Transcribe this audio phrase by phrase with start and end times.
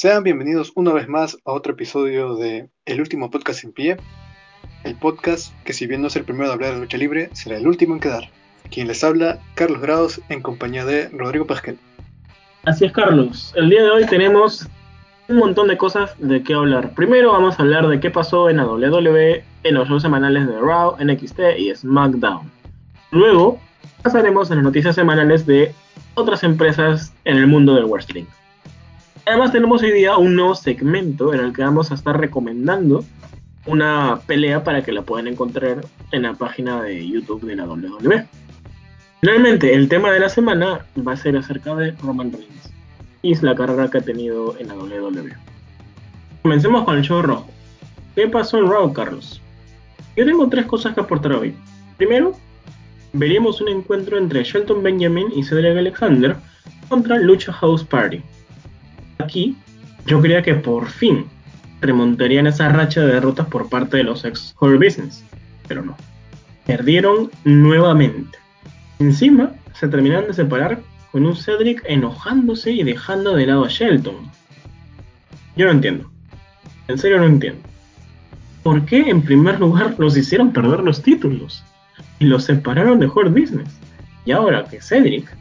[0.00, 3.98] Sean bienvenidos una vez más a otro episodio de El último podcast en pie.
[4.82, 7.58] El podcast que si bien no es el primero de hablar de lucha libre, será
[7.58, 8.30] el último en quedar.
[8.70, 11.78] Quien les habla, Carlos Grados, en compañía de Rodrigo Pasquel.
[12.64, 13.52] Así es, Carlos.
[13.54, 14.66] El día de hoy tenemos
[15.28, 16.94] un montón de cosas de qué hablar.
[16.94, 20.58] Primero vamos a hablar de qué pasó en la WWE en los shows semanales de
[20.58, 22.50] Raw, NXT y SmackDown.
[23.10, 23.60] Luego
[24.02, 25.74] pasaremos a las noticias semanales de
[26.14, 28.24] otras empresas en el mundo del wrestling.
[29.26, 33.04] Además tenemos hoy día un nuevo segmento en el que vamos a estar recomendando
[33.66, 38.26] una pelea para que la puedan encontrar en la página de YouTube de la WWE.
[39.20, 42.72] Finalmente, el tema de la semana va a ser acerca de Roman Reigns
[43.22, 45.36] y es la carrera que ha tenido en la WWE.
[46.42, 47.46] Comencemos con el show rojo.
[48.14, 49.40] ¿Qué pasó en Raw, Carlos?
[50.16, 51.54] Yo tengo tres cosas que aportar hoy.
[51.98, 52.32] Primero,
[53.12, 56.36] veríamos un encuentro entre Shelton Benjamin y Cedric Alexander
[56.88, 58.22] contra Lucha House Party.
[59.22, 59.56] Aquí,
[60.06, 61.26] yo creía que por fin
[61.80, 65.24] remontarían esa racha de derrotas por parte de los ex Horror Business,
[65.68, 65.96] pero no.
[66.66, 68.38] Perdieron nuevamente.
[68.98, 74.30] Encima, se terminaron de separar con un Cedric enojándose y dejando de lado a Shelton.
[75.56, 76.10] Yo no entiendo.
[76.88, 77.62] En serio no entiendo.
[78.62, 81.64] ¿Por qué en primer lugar los hicieron perder los títulos?
[82.18, 83.68] Y los separaron de Horde Business.
[84.26, 85.34] Y ahora que Cedric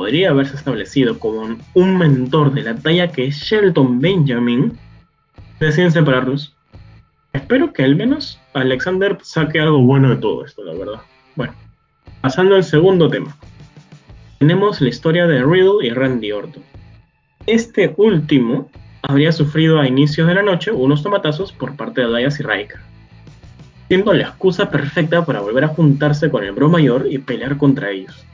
[0.00, 4.72] podría haberse establecido como un mentor de la talla que Shelton Benjamin,
[5.60, 6.56] deciden separarlos.
[7.34, 11.02] Espero que al menos Alexander saque algo bueno de todo esto, la verdad.
[11.36, 11.52] Bueno,
[12.22, 13.36] pasando al segundo tema.
[14.38, 16.62] Tenemos la historia de Riddle y Randy Orton.
[17.44, 18.70] Este último
[19.02, 22.80] habría sufrido a inicios de la noche unos tomatazos por parte de Elias y Riker,
[23.88, 27.90] siendo la excusa perfecta para volver a juntarse con el Bro Mayor y pelear contra
[27.90, 28.24] ellos.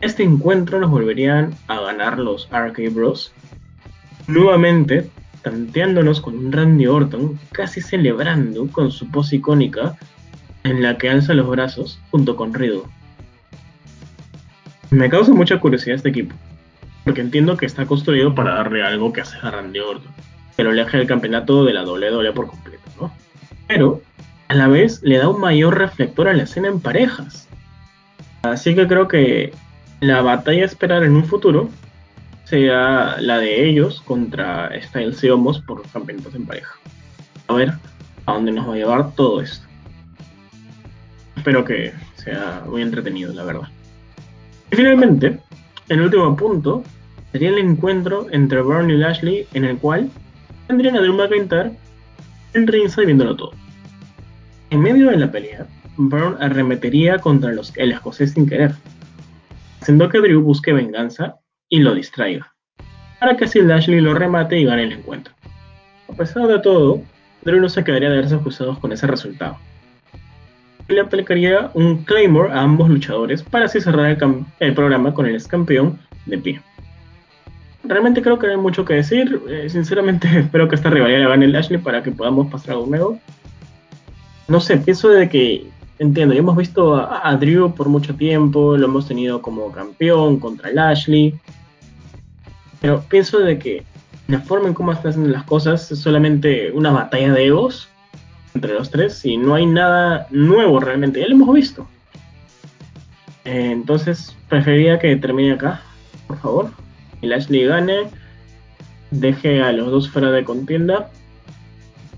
[0.00, 3.32] Este encuentro nos volverían a ganar los RK Bros,
[4.26, 5.10] nuevamente
[5.42, 9.96] tanteándonos con un Randy Orton casi celebrando con su pose icónica
[10.64, 12.82] en la que alza los brazos junto con Riddle.
[14.90, 16.34] Me causa mucha curiosidad este equipo,
[17.04, 20.12] porque entiendo que está construido para darle algo que hace a Randy Orton,
[20.56, 23.12] que lo aleje del campeonato de la WWE por completo, ¿no?
[23.66, 24.02] Pero
[24.48, 27.48] a la vez le da un mayor reflector a la escena en parejas.
[28.42, 29.52] Así que creo que
[30.00, 31.68] la batalla a esperar en un futuro
[32.44, 36.74] sea la de ellos contra Styles y Homos por los campeonatos en pareja.
[37.48, 37.72] A ver
[38.26, 39.66] a dónde nos va a llevar todo esto.
[41.36, 43.68] Espero que sea muy entretenido, la verdad.
[44.70, 45.38] Y finalmente,
[45.88, 46.82] el último punto
[47.32, 50.10] sería el encuentro entre Brown y Lashley, en el cual
[50.66, 51.72] tendrían a Drew McIntyre
[52.54, 53.52] en ringside viéndolo todo.
[54.70, 58.74] En medio de la pelea, Brown arremetería contra los, el escocés sin querer,
[59.86, 61.36] haciendo que Drew busque venganza
[61.68, 62.52] y lo distraiga,
[63.20, 65.32] para que así Lashley lo remate y gane el encuentro.
[66.08, 67.00] A pesar de todo,
[67.42, 69.56] Drew no se quedaría de verse acusados con ese resultado.
[70.88, 75.36] Le aplicaría un Claymore a ambos luchadores para así cerrar el, el programa con el
[75.36, 76.60] ex campeón de pie.
[77.84, 79.40] Realmente creo que no hay mucho que decir.
[79.48, 83.20] Eh, sinceramente espero que esta rivalidad la gane Lashley para que podamos pasar algo nuevo.
[84.48, 88.86] No sé, pienso de que entiendo, ya hemos visto a, Drew por mucho tiempo, lo
[88.86, 91.34] hemos tenido como campeón contra Lashley,
[92.80, 93.84] pero pienso de que
[94.28, 97.88] la forma en cómo están las cosas es solamente una batalla de egos
[98.54, 101.86] entre los tres y no hay nada nuevo realmente, ya lo hemos visto.
[103.44, 105.80] Eh, entonces preferiría que termine acá,
[106.26, 106.70] por favor,
[107.22, 108.10] y Lashley gane,
[109.10, 111.10] deje a los dos fuera de contienda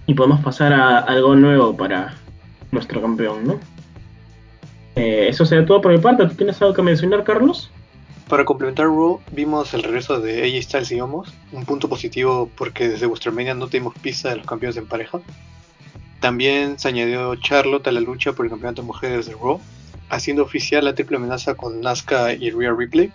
[0.06, 2.14] y podemos pasar a algo nuevo para
[2.70, 3.60] nuestro campeón, ¿no?
[4.96, 6.26] Eh, eso sería todo por mi parte.
[6.26, 7.70] ¿Tú tienes algo que mencionar, Carlos?
[8.28, 12.88] Para complementar Raw, vimos el regreso de AJ Styles y Homos, un punto positivo porque
[12.88, 15.20] desde WrestleMania no tuvimos pista de los campeones en pareja.
[16.20, 19.60] También se añadió Charlotte a la lucha por el campeonato de mujeres de Raw,
[20.10, 23.12] haciendo oficial la triple amenaza con Nazca y Rhea Ripley.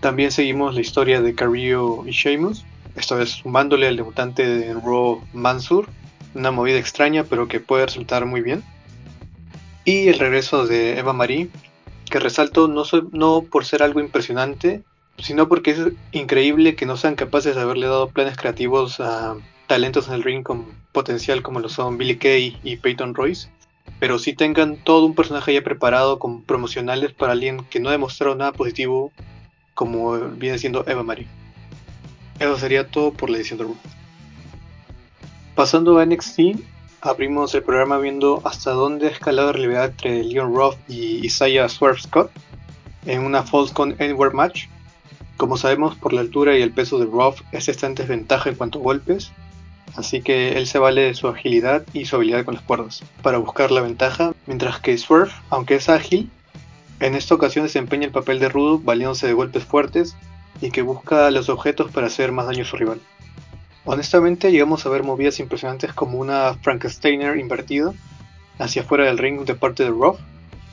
[0.00, 5.22] También seguimos la historia de Carrillo y Sheamus, esta vez sumándole al debutante de Raw
[5.32, 5.88] Mansur,
[6.34, 8.62] una movida extraña pero que puede resultar muy bien.
[9.84, 11.48] Y el regreso de Eva Marie,
[12.10, 14.82] que resalto no, por ser algo impresionante,
[15.18, 15.78] sino porque es
[16.12, 19.36] increíble que no sean capaces de haberle dado planes creativos a
[19.66, 23.48] talentos en el ring con potencial como lo son Billy Kay y Peyton Royce,
[24.00, 27.92] pero sí tengan todo un personaje ya preparado con promocionales para alguien que no ha
[27.92, 29.12] demostrado nada positivo
[29.74, 31.28] como viene siendo Eva Marie.
[32.38, 33.76] Eso sería todo por la edición de Raw.
[35.54, 36.40] Pasando a NXT,
[37.00, 41.68] abrimos el programa viendo hasta dónde ha escalado la rivalidad entre Leon Roth y Isaiah
[41.68, 42.30] Swerve Scott
[43.06, 44.66] en una False Con Anywhere match.
[45.36, 48.56] Como sabemos, por la altura y el peso de Ruff, este está en desventaja en
[48.56, 49.32] cuanto a golpes,
[49.96, 53.38] así que él se vale de su agilidad y su habilidad con las cuerdas para
[53.38, 56.30] buscar la ventaja, mientras que Swerve, aunque es ágil,
[57.00, 60.14] en esta ocasión desempeña el papel de rudo valiéndose de golpes fuertes
[60.60, 63.00] y que busca los objetos para hacer más daño a su rival.
[63.84, 67.92] Honestamente llegamos a ver movidas impresionantes como una Frankensteiner invertida
[68.58, 70.20] hacia fuera del ring de parte de Ruff,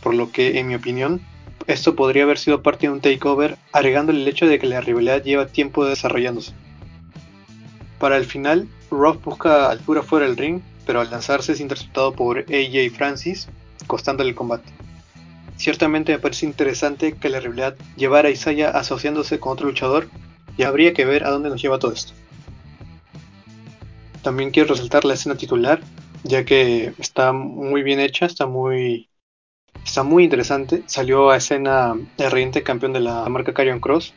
[0.04, 1.22] por lo que en mi opinión
[1.68, 5.24] esto podría haber sido parte de un takeover agregándole el hecho de que la rivalidad
[5.24, 6.54] lleva tiempo desarrollándose.
[8.00, 12.40] Para el final, Ruff busca altura fuera del ring, pero al lanzarse es interceptado por
[12.40, 13.48] AJ Francis,
[13.88, 14.70] costándole el combate.
[15.58, 20.08] Ciertamente me parece interesante que la rivalidad llevara a Isaiah asociándose con otro luchador
[20.56, 22.14] y habría que ver a dónde nos lleva todo esto.
[24.28, 25.80] También quiero resaltar la escena titular,
[26.24, 29.08] ya que está muy bien hecha, está muy
[29.86, 30.84] está muy interesante.
[30.86, 34.14] Salió a escena el reyente campeón de la marca Carrion Cross.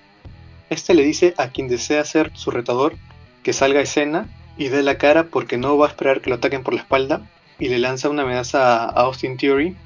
[0.68, 2.96] Este le dice a quien desea ser su retador
[3.44, 4.28] que salga a escena
[4.58, 7.30] y dé la cara porque no va a esperar que lo ataquen por la espalda
[7.60, 9.76] y le lanza una amenaza a Austin Theory,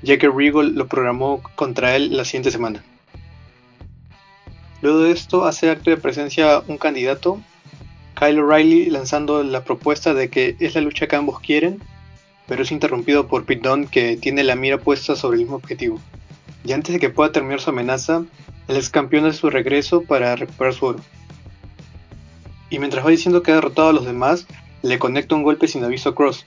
[0.00, 2.84] ya que Regal lo programó contra él la siguiente semana.
[4.80, 7.40] Luego de esto hace acto de presencia un candidato
[8.18, 11.82] Kyle O'Reilly lanzando la propuesta de que es la lucha que ambos quieren,
[12.46, 16.00] pero es interrumpido por Pete Dunne que tiene la mira puesta sobre el mismo objetivo.
[16.64, 18.24] Y antes de que pueda terminar su amenaza,
[18.68, 21.00] el ex campeón hace su regreso para recuperar su oro.
[22.70, 24.46] Y mientras va diciendo que ha derrotado a los demás,
[24.82, 26.44] le conecta un golpe sin aviso a Cross.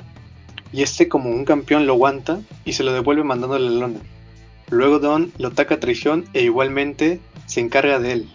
[0.73, 3.99] Y este como un campeón lo aguanta y se lo devuelve mandándole a la lona.
[4.69, 8.29] Luego Don lo ataca a traición e igualmente se encarga de él.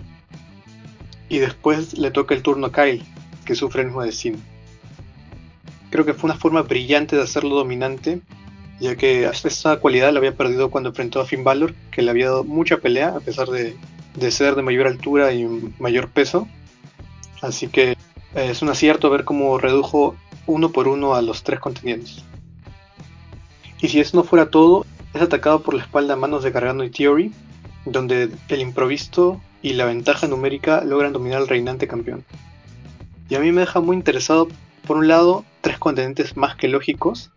[1.28, 3.04] Y después le toca el turno a Kyle,
[3.44, 4.38] que sufre el destino.
[5.90, 8.20] Creo que fue una forma brillante de hacerlo dominante,
[8.80, 12.26] ya que esa cualidad la había perdido cuando enfrentó a Finn Balor, que le había
[12.26, 13.76] dado mucha pelea a pesar de,
[14.30, 15.46] ser de mayor altura y
[15.78, 16.48] mayor peso.
[17.42, 17.96] Así que eh,
[18.34, 22.24] es un acierto ver cómo redujo uno por uno a los tres contendientes.
[23.80, 26.84] Y si eso no fuera todo, es atacado por la espalda a manos de Gargano
[26.84, 27.32] y Theory,
[27.84, 32.24] donde el improviso y la ventaja numérica logran dominar al reinante campeón.
[33.28, 34.48] Y a mí me deja muy interesado,
[34.86, 37.30] por un lado, tres contendientes más que lógicos,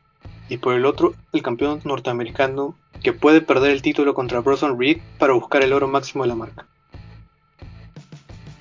[0.50, 5.00] y por el otro, el campeón norteamericano que puede perder el título contra Bronson Reed
[5.18, 6.68] para buscar el oro máximo de la marca.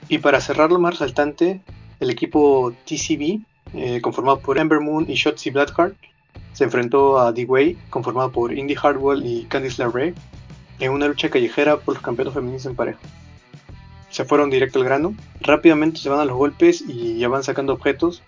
[0.08, 1.62] Y para cerrar lo más resaltante,
[1.98, 3.40] el equipo TCB,
[3.74, 5.96] eh, conformado por Ember Moon y Shotzi Blackheart,
[6.52, 10.14] se enfrentó a D-Way, conformado por Indy Hardwell y Candice LeRae,
[10.78, 13.00] en una lucha callejera por los campeonatos femeninos en pareja
[14.16, 15.14] se fueron directo al grano.
[15.42, 18.22] Rápidamente se van a los golpes y ya van sacando objetos.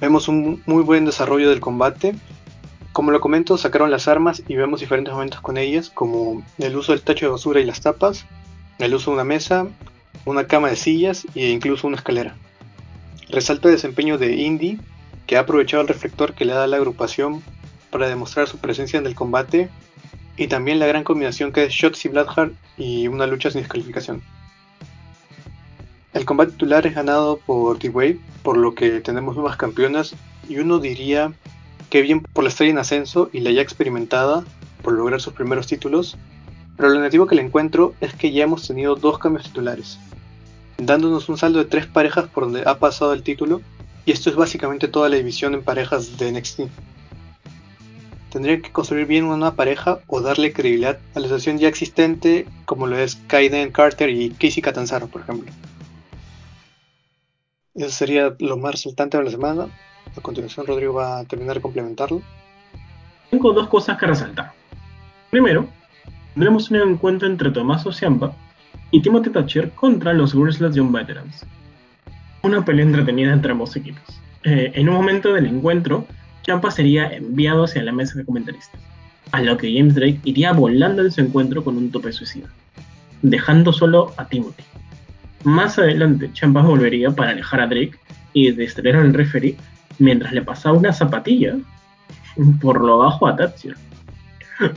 [0.00, 2.14] Vemos un muy buen desarrollo del combate.
[2.94, 6.92] Como lo comento, sacaron las armas y vemos diferentes momentos con ellas, como el uso
[6.92, 8.24] del tacho de basura y las tapas,
[8.78, 9.66] el uso de una mesa,
[10.24, 12.34] una cama de sillas e incluso una escalera.
[13.28, 14.78] Resalta el desempeño de Indy,
[15.26, 17.42] que ha aprovechado el reflector que le da la agrupación
[17.90, 19.68] para demostrar su presencia en el combate,
[20.38, 24.22] y también la gran combinación que es Shotzi Blackheart y una lucha sin descalificación.
[26.14, 30.14] El combate titular es ganado por D-Wave, por lo que tenemos nuevas campeonas
[30.48, 31.34] y uno diría
[31.90, 34.44] que bien por la estrella en ascenso y la ya experimentada
[34.82, 36.16] por lograr sus primeros títulos,
[36.76, 39.98] pero lo negativo que le encuentro es que ya hemos tenido dos cambios titulares,
[40.78, 43.60] dándonos un saldo de tres parejas por donde ha pasado el título
[44.06, 46.60] y esto es básicamente toda la división en parejas de NXT.
[48.30, 52.46] Tendría que construir bien una nueva pareja o darle credibilidad a la asociación ya existente
[52.64, 55.52] como lo es Kaiden Carter y Casey Catanzaro por ejemplo.
[57.78, 59.68] Eso sería lo más resultante de la semana.
[60.16, 62.20] A continuación, Rodrigo va a terminar de complementarlo.
[63.30, 64.52] Tengo dos cosas que resaltar.
[65.30, 65.68] Primero,
[66.34, 68.34] tendremos un encuentro entre Tommaso Ciampa
[68.90, 71.46] y Timothy Thatcher contra los Grizzlies Young Veterans.
[72.42, 74.20] Una pelea entretenida entre ambos equipos.
[74.42, 76.04] Eh, en un momento del encuentro,
[76.44, 78.80] Ciampa sería enviado hacia la mesa de comentaristas,
[79.30, 82.48] a lo que James Drake iría volando en su encuentro con un tope suicida,
[83.22, 84.64] dejando solo a Timothy.
[85.44, 87.98] Más adelante, Champa volvería para alejar a Drake
[88.32, 89.56] y distraer al referee
[89.98, 91.56] mientras le pasaba una zapatilla
[92.60, 93.74] por lo bajo a Thatcher,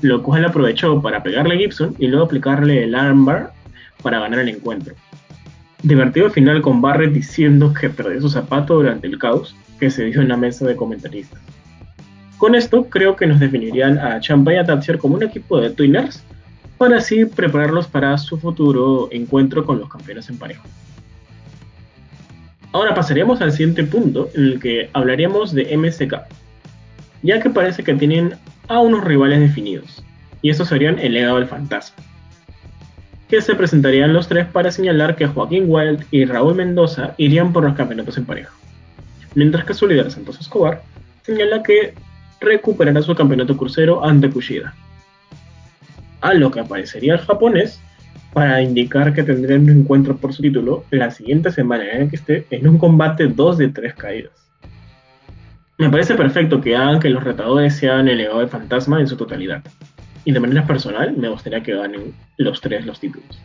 [0.02, 3.54] lo cual aprovechó para pegarle a Gibson y luego aplicarle el armbar
[4.02, 4.96] para ganar el encuentro.
[5.84, 10.22] Divertido final con Barrett diciendo que perdió su zapato durante el caos que se dio
[10.22, 11.42] en la mesa de comentaristas.
[12.38, 15.72] Con esto creo que nos definirían a Champa y a Thatcher como un equipo de
[15.72, 16.24] twiners
[16.82, 20.64] para así prepararlos para su futuro encuentro con los campeones en pareja.
[22.72, 26.16] Ahora pasaríamos al siguiente punto en el que hablaríamos de MSK,
[27.22, 28.34] ya que parece que tienen
[28.68, 30.04] a unos rivales definidos,
[30.42, 32.04] y estos serían el legado del fantasma.
[33.30, 37.64] que se presentarían los tres para señalar que Joaquín Wild y Raúl Mendoza irían por
[37.64, 38.54] los campeonatos en pareja.
[39.36, 40.82] Mientras que su líder Santos Escobar
[41.22, 41.94] señala que
[42.40, 44.74] recuperará su campeonato crucero ante Kushida.
[46.22, 47.82] A lo que aparecería el japonés
[48.34, 52.48] para indicar que tendrían un encuentro por su título la siguiente semana en que esté
[52.50, 54.32] en un combate 2 de 3 caídas.
[55.78, 59.18] Me parece perfecto que hagan que los retadores sean el legado de fantasma en su
[59.18, 59.64] totalidad.
[60.24, 63.42] Y de manera personal, me gustaría que ganen los tres los títulos.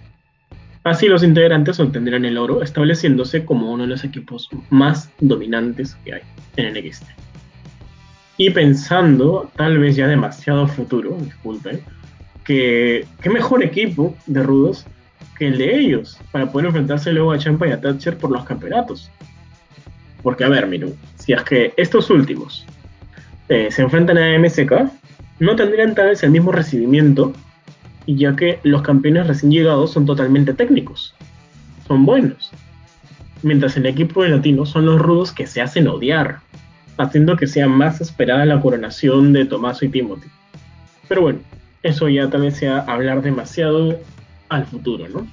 [0.85, 6.15] Así los integrantes obtendrán el oro, estableciéndose como uno de los equipos más dominantes que
[6.15, 6.21] hay
[6.57, 7.05] en el NXT.
[8.37, 11.81] Y pensando, tal vez ya demasiado futuro, disculpen,
[12.47, 14.87] que mejor equipo de rudos
[15.37, 18.45] que el de ellos para poder enfrentarse luego a Champa y a Thatcher por los
[18.45, 19.11] campeonatos.
[20.23, 22.65] Porque, a ver, miren, si es que estos últimos
[23.49, 24.73] eh, se enfrentan a MSK,
[25.41, 27.33] no tendrían tal vez el mismo recibimiento,
[28.07, 31.15] ya que los campeones recién llegados son totalmente técnicos,
[31.87, 32.51] son buenos.
[33.43, 36.39] Mientras el equipo de latino son los rudos que se hacen odiar,
[36.97, 40.29] haciendo que sea más esperada la coronación de Tomaso y Timothy.
[41.09, 41.41] Pero bueno,
[41.87, 43.99] eso ya vez sea hablar demasiado
[44.49, 45.27] al futuro, ¿no?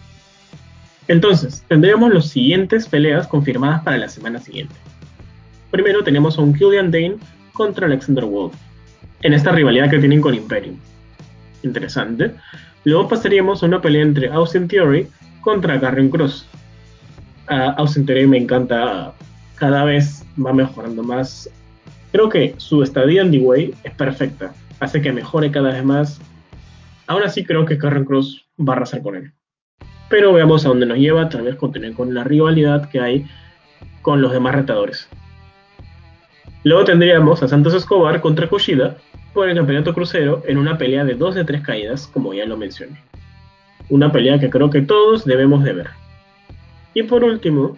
[1.07, 4.73] Entonces, tendríamos las siguientes peleas confirmadas para la semana siguiente.
[5.69, 7.17] Primero tenemos a un Killian Dane
[7.51, 8.53] contra Alexander Wolf,
[9.21, 10.77] en esta rivalidad que tienen con Imperium.
[11.63, 12.31] Interesante.
[12.85, 15.07] Luego pasaríamos a una pelea entre Austin Theory
[15.41, 16.47] contra Garren Cross.
[17.47, 19.13] Austin Theory me encanta,
[19.55, 21.49] cada vez va mejorando más.
[22.11, 26.21] Creo que su estadía en D-Way es perfecta, hace que mejore cada vez más
[27.13, 29.31] Ahora sí creo que Karen Cross va a arrasar con él.
[30.09, 33.27] Pero veamos a dónde nos lleva, tal vez continuar con la rivalidad que hay
[34.01, 35.07] con los demás retadores.
[36.63, 38.97] Luego tendríamos a Santos Escobar contra Kushida
[39.31, 42.57] por el campeonato crucero en una pelea de 2 de 3 caídas, como ya lo
[42.57, 42.99] mencioné.
[43.89, 45.89] Una pelea que creo que todos debemos de ver.
[46.95, 47.77] Y por último,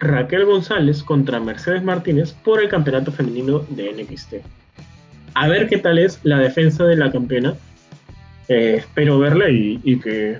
[0.00, 4.34] Raquel González contra Mercedes Martínez por el campeonato femenino de NXT.
[5.34, 7.54] A ver qué tal es la defensa de la campeona
[8.48, 10.38] eh, espero verla y, que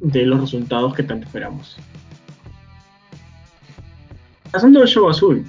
[0.00, 1.76] dé los resultados que tanto esperamos.
[4.50, 5.44] Pasando al show azul,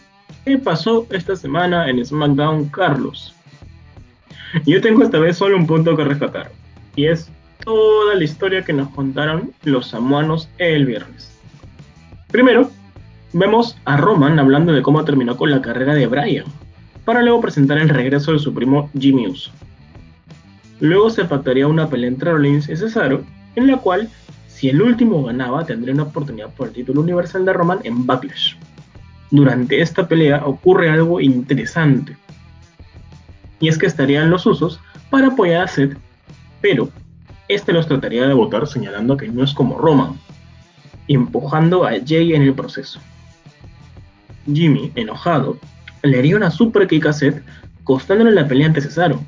[0.45, 3.33] ¿qué pasó esta semana en SmackDown Carlos?
[4.65, 6.51] Yo tengo esta vez solo un punto que rescatar,
[6.95, 7.29] y es
[7.63, 11.37] toda la historia que nos contaron los samuanos el viernes.
[12.29, 12.71] Primero,
[13.33, 16.45] vemos a Roman hablando de cómo terminó con la carrera de Bryan,
[17.05, 19.51] para luego presentar el regreso de su primo Jimmy Uso.
[20.79, 23.23] Luego se pactaría una pelea entre Rollins y Cesaro,
[23.55, 24.09] en la cual,
[24.47, 28.55] si el último ganaba, tendría una oportunidad por el título universal de Roman en Backlash.
[29.31, 32.15] Durante esta pelea ocurre algo interesante,
[33.59, 34.79] y es que estarían los usos
[35.09, 35.97] para apoyar a Seth,
[36.61, 36.89] pero
[37.47, 40.19] este los trataría de votar señalando que no es como Roman,
[41.07, 42.99] empujando a Jay en el proceso.
[44.45, 45.57] Jimmy, enojado,
[46.03, 47.43] le haría una super kick a Seth,
[47.83, 49.19] costándole la pelea ante Cesaro,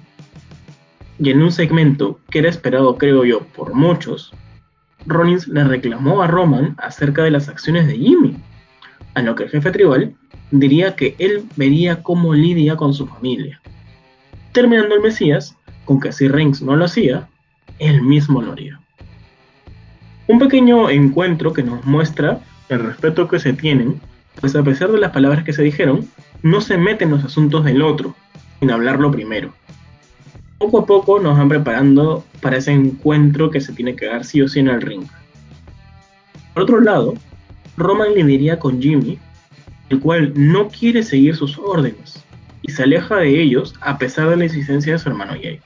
[1.19, 4.33] y en un segmento que era esperado, creo yo, por muchos,
[5.05, 8.37] Rollins le reclamó a Roman acerca de las acciones de Jimmy,
[9.15, 10.15] a lo que el jefe tribal
[10.51, 13.61] diría que él vería cómo lidia con su familia.
[14.53, 17.27] Terminando el Mesías con que si Reigns no lo hacía,
[17.79, 18.79] él mismo lo haría.
[20.27, 23.99] Un pequeño encuentro que nos muestra el respeto que se tienen,
[24.39, 26.07] pues a pesar de las palabras que se dijeron,
[26.43, 28.15] no se meten en los asuntos del otro,
[28.59, 29.53] sin hablarlo primero
[30.59, 34.41] poco a poco nos van preparando para ese encuentro que se tiene que dar sí
[34.41, 35.05] o sí en el ring.
[36.53, 37.13] Por otro lado,
[37.77, 39.17] Roman lidiaría con Jimmy,
[39.89, 42.23] el cual no quiere seguir sus órdenes
[42.61, 45.61] y se aleja de ellos a pesar de la insistencia de su hermano Jay.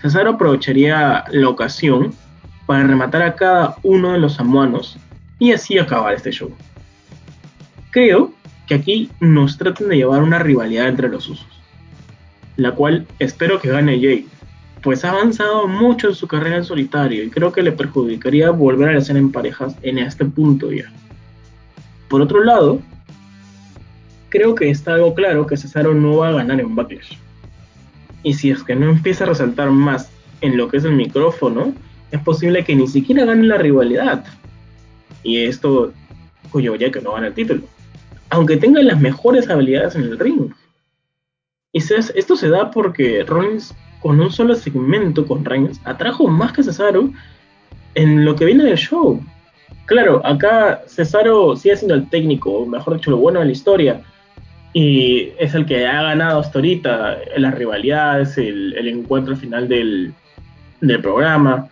[0.00, 2.12] Cesaro aprovecharía la ocasión
[2.66, 4.98] para rematar a cada uno de los samuanos
[5.38, 6.50] y así acabar este show.
[7.92, 8.32] Creo
[8.66, 11.51] que aquí nos tratan de llevar una rivalidad entre los usos
[12.56, 14.26] la cual espero que gane Jay,
[14.82, 18.88] pues ha avanzado mucho en su carrera en solitario y creo que le perjudicaría volver
[18.88, 20.90] a la escena en parejas en este punto ya.
[22.08, 22.80] Por otro lado,
[24.28, 27.16] creo que está algo claro que Cesaro no va a ganar en Backlash.
[28.22, 31.72] Y si es que no empieza a resaltar más en lo que es el micrófono,
[32.10, 34.24] es posible que ni siquiera gane la rivalidad.
[35.22, 35.92] Y esto
[36.60, 37.62] ya que no gana el título.
[38.30, 40.52] Aunque tenga las mejores habilidades en el ring.
[41.72, 46.62] Y esto se da porque Rollins, con un solo segmento con Reigns, atrajo más que
[46.62, 47.10] Cesaro
[47.94, 49.20] en lo que viene del show.
[49.86, 54.02] Claro, acá Cesaro sigue siendo el técnico, mejor dicho, lo bueno de la historia.
[54.74, 60.14] Y es el que ha ganado hasta ahorita las rivalidades, el, el encuentro final del,
[60.80, 61.68] del programa.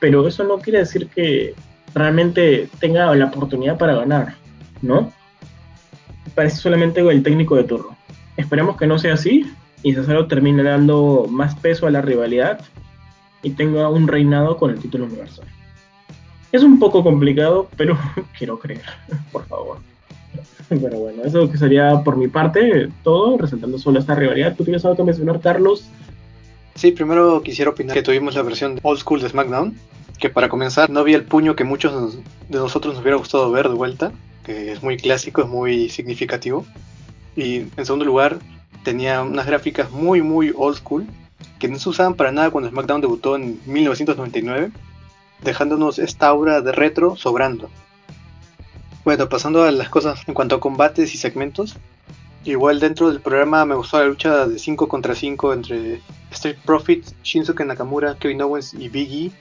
[0.00, 1.54] pero eso no quiere decir que
[1.94, 4.34] realmente tenga la oportunidad para ganar,
[4.82, 5.12] ¿no?
[6.34, 7.96] Parece solamente el técnico de turno.
[8.36, 9.50] Esperemos que no sea así
[9.82, 12.60] y Cesaro termine dando más peso a la rivalidad
[13.42, 15.46] y tenga un reinado con el título universal.
[16.52, 17.98] Es un poco complicado, pero
[18.38, 18.82] quiero creer,
[19.32, 19.78] por favor.
[20.68, 24.54] Pero bueno, eso que sería por mi parte todo, resaltando solo esta rivalidad.
[24.56, 25.86] ¿Tú tienes algo que mencionar, Carlos?
[26.74, 29.76] Sí, primero quisiera opinar que tuvimos la versión old school de SmackDown,
[30.18, 33.68] que para comenzar no vi el puño que muchos de nosotros nos hubiera gustado ver
[33.68, 34.12] de vuelta,
[34.44, 36.64] que es muy clásico, es muy significativo.
[37.36, 38.38] Y en segundo lugar,
[38.82, 41.06] tenía unas gráficas muy, muy old school,
[41.58, 44.70] que no se usaban para nada cuando SmackDown debutó en 1999,
[45.42, 47.70] dejándonos esta aura de retro sobrando.
[49.04, 51.76] Bueno, pasando a las cosas en cuanto a combates y segmentos,
[52.44, 57.14] igual dentro del programa me gustó la lucha de 5 contra 5 entre Street Profits,
[57.22, 59.32] Shinsuke Nakamura, Kevin Owens y Big E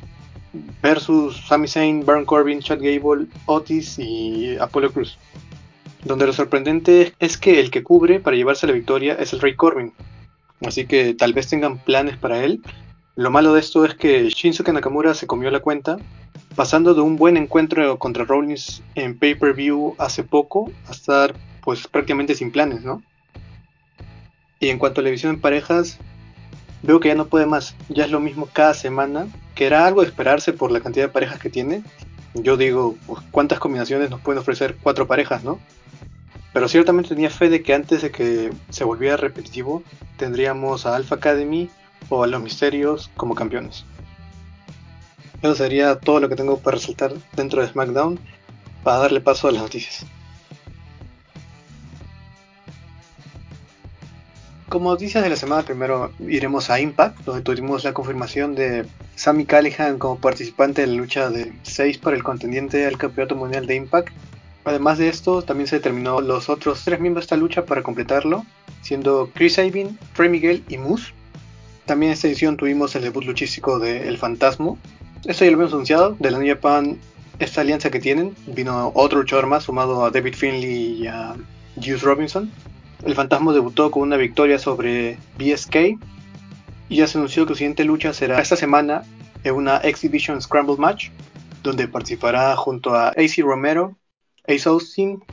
[0.81, 5.17] versus Sami Zayn, Baron Corbin, Chad Gable, Otis y Apollo Cruz.
[6.03, 9.55] Donde lo sorprendente es que el que cubre para llevarse la victoria es el Rey
[9.55, 9.93] Corbin.
[10.65, 12.61] Así que tal vez tengan planes para él.
[13.15, 15.97] Lo malo de esto es que Shinsuke Nakamura se comió la cuenta,
[16.55, 22.35] pasando de un buen encuentro contra Rollins en pay-per-view hace poco a estar pues prácticamente
[22.35, 23.03] sin planes, ¿no?
[24.59, 25.97] Y en cuanto a la división en parejas,
[26.83, 27.75] veo que ya no puede más.
[27.89, 31.11] Ya es lo mismo cada semana, que era algo de esperarse por la cantidad de
[31.11, 31.83] parejas que tiene.
[32.33, 35.59] Yo digo, pues, ¿cuántas combinaciones nos pueden ofrecer cuatro parejas, no?
[36.53, 39.83] Pero ciertamente tenía fe de que antes de que se volviera repetitivo,
[40.17, 41.69] tendríamos a Alpha Academy
[42.09, 43.85] o a los Misterios como campeones.
[45.41, 48.19] Eso sería todo lo que tengo para resaltar dentro de SmackDown
[48.83, 50.05] para darle paso a las noticias.
[54.71, 59.43] Como noticias de la semana, primero iremos a Impact, donde tuvimos la confirmación de Sammy
[59.43, 63.75] Callihan como participante en la lucha de 6 para el contendiente al Campeonato Mundial de
[63.75, 64.13] Impact
[64.63, 68.45] Además de esto, también se determinó los otros tres miembros de esta lucha para completarlo,
[68.81, 71.11] siendo Chris Sabin, Trey Miguel y Moose.
[71.85, 74.75] También en esta edición tuvimos el debut luchístico de El Fantasma.
[75.25, 76.97] Esto ya lo habíamos anunciado, de la New Japan,
[77.39, 78.37] esta alianza que tienen.
[78.47, 81.35] Vino otro luchador más sumado a David Finley y a
[81.75, 82.49] Juice Robinson.
[83.03, 85.97] El Fantasma debutó con una victoria sobre BSK
[86.89, 89.03] y ya se anunció que su siguiente lucha será esta semana
[89.43, 91.09] en una Exhibition Scramble Match,
[91.63, 93.97] donde participará junto a AC Romero,
[94.47, 95.23] Ace Austin,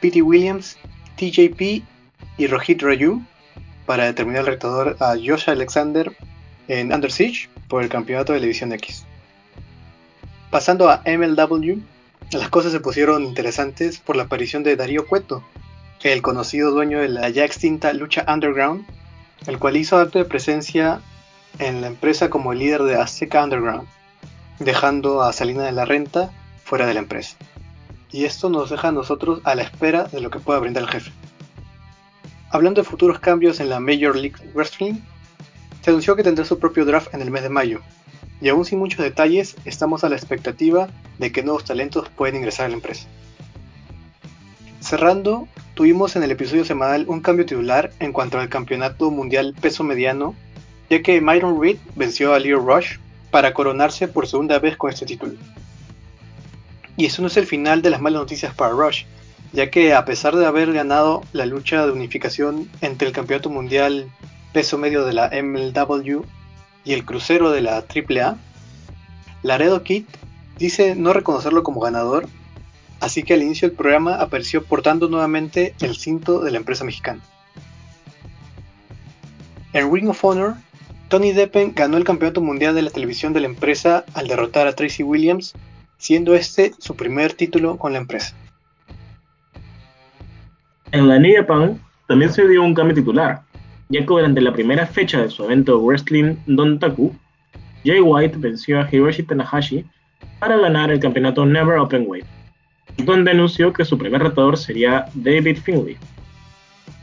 [0.00, 0.78] Pete Williams,
[1.16, 1.82] TJP
[2.38, 3.22] y Rohit Raju
[3.84, 6.16] para determinar el retador a Josh Alexander
[6.68, 9.04] en Under Siege por el campeonato de la División X.
[10.50, 11.80] Pasando a MLW,
[12.32, 15.42] las cosas se pusieron interesantes por la aparición de Darío Cueto,
[16.02, 18.86] el conocido dueño de la ya extinta lucha underground,
[19.46, 21.00] el cual hizo acto de presencia
[21.58, 23.88] en la empresa como el líder de Azteca Underground,
[24.58, 26.30] dejando a Salina de la Renta
[26.64, 27.36] fuera de la empresa
[28.10, 30.90] y esto nos deja a nosotros a la espera de lo que pueda brindar el
[30.90, 31.12] jefe.
[32.50, 34.94] Hablando de futuros cambios en la Major League Wrestling,
[35.82, 37.80] se anunció que tendrá su propio draft en el mes de mayo,
[38.40, 42.66] y aún sin muchos detalles, estamos a la expectativa de que nuevos talentos pueden ingresar
[42.66, 43.06] a la empresa.
[44.80, 49.84] Cerrando, tuvimos en el episodio semanal un cambio titular en cuanto al campeonato mundial peso
[49.84, 50.34] mediano,
[50.90, 52.96] ya que Myron Reed venció a Leo Rush
[53.30, 55.34] para coronarse por segunda vez con este título.
[56.96, 59.04] Y eso no es el final de las malas noticias para Rush,
[59.52, 64.10] ya que a pesar de haber ganado la lucha de unificación entre el campeonato mundial
[64.52, 66.22] peso medio de la MLW
[66.84, 68.36] y el crucero de la AAA,
[69.44, 70.06] Laredo Kid
[70.58, 72.28] dice no reconocerlo como ganador,
[73.00, 77.20] así que al inicio del programa apareció portando nuevamente el cinto de la empresa mexicana.
[79.72, 80.54] En Ring of Honor,
[81.08, 84.74] Tony Deppen ganó el campeonato mundial de la televisión de la empresa al derrotar a
[84.74, 85.54] Tracy Williams
[85.98, 88.34] siendo este su primer título con la empresa.
[90.92, 93.42] En la New Japan también se dio un cambio titular,
[93.90, 97.14] ya que durante la primera fecha de su evento Wrestling Don Taku,
[97.84, 99.84] Jay White venció a Hiroshi Tanahashi
[100.38, 102.26] para ganar el campeonato Never Open Weight,
[103.04, 105.96] donde anunció que su primer retador sería David Finley.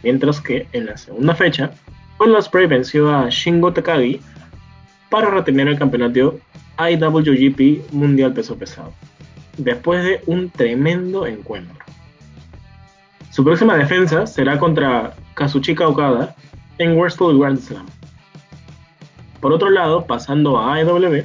[0.04, 1.72] Mientras que en la segunda fecha,
[2.18, 4.22] Paul Spray venció a Shingo Takagi
[5.10, 6.40] para retener el campeonato
[6.78, 8.94] IWGP Mundial Peso Pesado,
[9.58, 11.84] después de un tremendo encuentro.
[13.32, 16.36] Su próxima defensa será contra Kazuchika Okada
[16.78, 17.86] en World Grand Slam.
[19.42, 21.24] Por otro lado, pasando a AEW,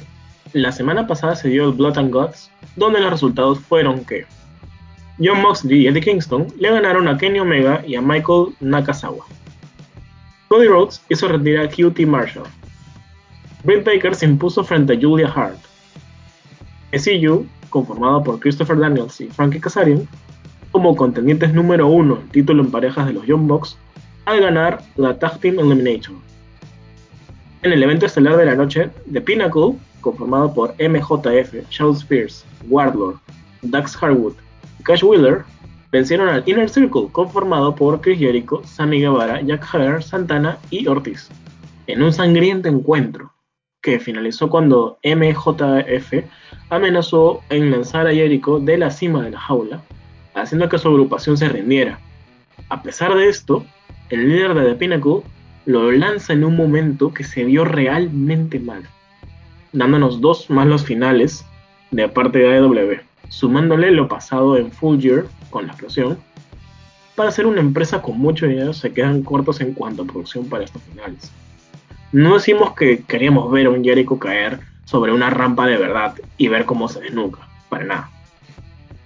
[0.53, 4.25] la semana pasada se dio el Blood and Guts, donde los resultados fueron que
[5.23, 9.25] John Moxley y Eddie Kingston le ganaron a Kenny Omega y a Michael Nakazawa.
[10.47, 12.47] Cody Rhodes hizo retirar a QT Marshall
[13.63, 15.59] Britt Baker se impuso frente a Julia Hart.
[16.93, 20.07] SCU, conformado por Christopher Daniels y Frankie Kazarian,
[20.71, 23.77] como contendientes número uno en título en parejas de los Young Bucks
[24.25, 26.19] al ganar la Tag Team Elimination.
[27.61, 33.17] En el evento estelar de la noche, The Pinnacle, conformado por MJF, Shawn Spears, Wardlord,
[33.61, 34.33] Dax Harwood
[34.83, 35.43] Cash Wheeler,
[35.91, 41.29] vencieron al Inner Circle, conformado por Chris Jericho, Sammy Guevara, Jack Hager, Santana y Ortiz,
[41.87, 43.33] en un sangriento encuentro
[43.81, 46.23] que finalizó cuando MJF
[46.69, 49.81] amenazó en lanzar a Jericho de la cima de la jaula,
[50.35, 51.99] haciendo que su agrupación se rindiera.
[52.69, 53.65] A pesar de esto,
[54.09, 55.23] el líder de The Pinnacle
[55.65, 58.83] lo lanza en un momento que se vio realmente mal,
[59.73, 61.45] dándonos dos malos finales
[61.91, 62.99] de parte de AEW,
[63.31, 66.19] sumándole lo pasado en Full Year con la explosión.
[67.15, 70.65] Para ser una empresa con mucho dinero se quedan cortos en cuanto a producción para
[70.65, 71.31] estos finales.
[72.11, 76.49] No decimos que queríamos ver a un Jericho caer sobre una rampa de verdad y
[76.49, 77.39] ver cómo se desnuca,
[77.69, 78.09] para nada.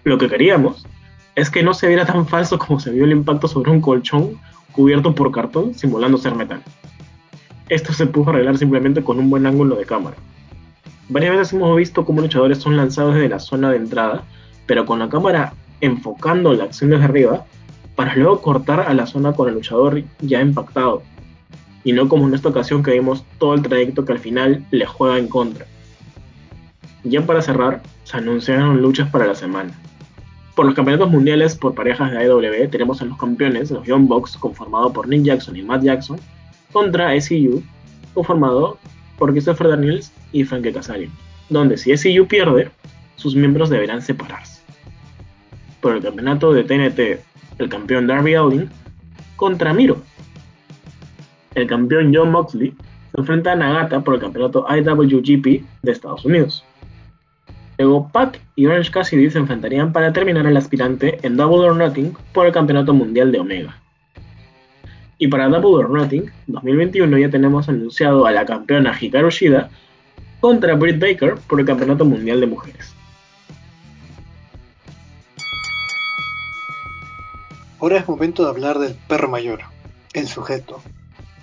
[0.03, 0.87] Lo que queríamos
[1.35, 4.39] es que no se viera tan falso como se vio el impacto sobre un colchón
[4.71, 6.63] cubierto por cartón simulando ser metal.
[7.69, 10.17] Esto se pudo arreglar simplemente con un buen ángulo de cámara.
[11.07, 14.23] Varias veces hemos visto cómo luchadores son lanzados desde la zona de entrada,
[14.65, 17.45] pero con la cámara enfocando la acción desde arriba,
[17.95, 21.03] para luego cortar a la zona con el luchador ya impactado,
[21.83, 24.85] y no como en esta ocasión que vimos todo el trayecto que al final le
[24.85, 25.65] juega en contra.
[27.03, 29.71] Ya para cerrar, se anunciaron luchas para la semana.
[30.55, 34.37] Por los campeonatos mundiales por parejas de AEW tenemos a los campeones, los Young Bucks,
[34.37, 36.19] conformado por Nick Jackson y Matt Jackson,
[36.71, 37.61] contra SCU,
[38.13, 38.79] conformado
[39.17, 41.11] por Christopher Daniels y Frank Kazarian,
[41.49, 42.69] donde si SCU pierde,
[43.15, 44.61] sus miembros deberán separarse.
[45.81, 47.21] Por el campeonato de TNT,
[47.59, 48.69] el campeón Darby Allin
[49.35, 50.01] contra Miro.
[51.53, 52.73] El campeón John Moxley
[53.13, 56.65] se enfrenta a Nagata por el campeonato IWGP de Estados Unidos.
[57.77, 62.13] Luego Pac y Orange Cassidy se enfrentarían para terminar el aspirante en Double or Nothing
[62.33, 63.81] por el Campeonato Mundial de Omega.
[65.17, 69.69] Y para Double or Nothing 2021 ya tenemos anunciado a la campeona Hikaru Shida
[70.39, 72.93] contra Britt Baker por el Campeonato Mundial de Mujeres.
[77.79, 79.59] Ahora es momento de hablar del perro mayor,
[80.13, 80.81] el sujeto,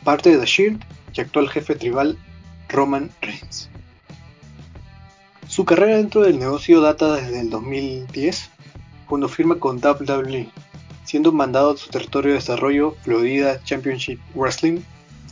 [0.02, 2.18] parte de The Shield y actual jefe tribal
[2.68, 3.70] Roman Reigns.
[5.46, 8.50] Su carrera dentro del negocio data desde el 2010,
[9.06, 10.48] cuando firma con WWE,
[11.04, 14.80] siendo mandado a su territorio de desarrollo Florida Championship Wrestling,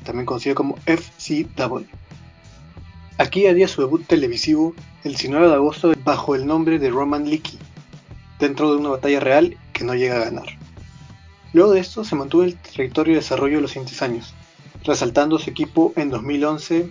[0.04, 1.84] también conocido como FCW.
[3.18, 7.58] Aquí haría su debut televisivo el 19 de agosto bajo el nombre de Roman Leakey,
[8.38, 10.46] dentro de una batalla real que no llega a ganar.
[11.52, 14.34] Luego de esto se mantuvo en el territorio de desarrollo los siguientes años,
[14.84, 16.88] resaltando su equipo en 2011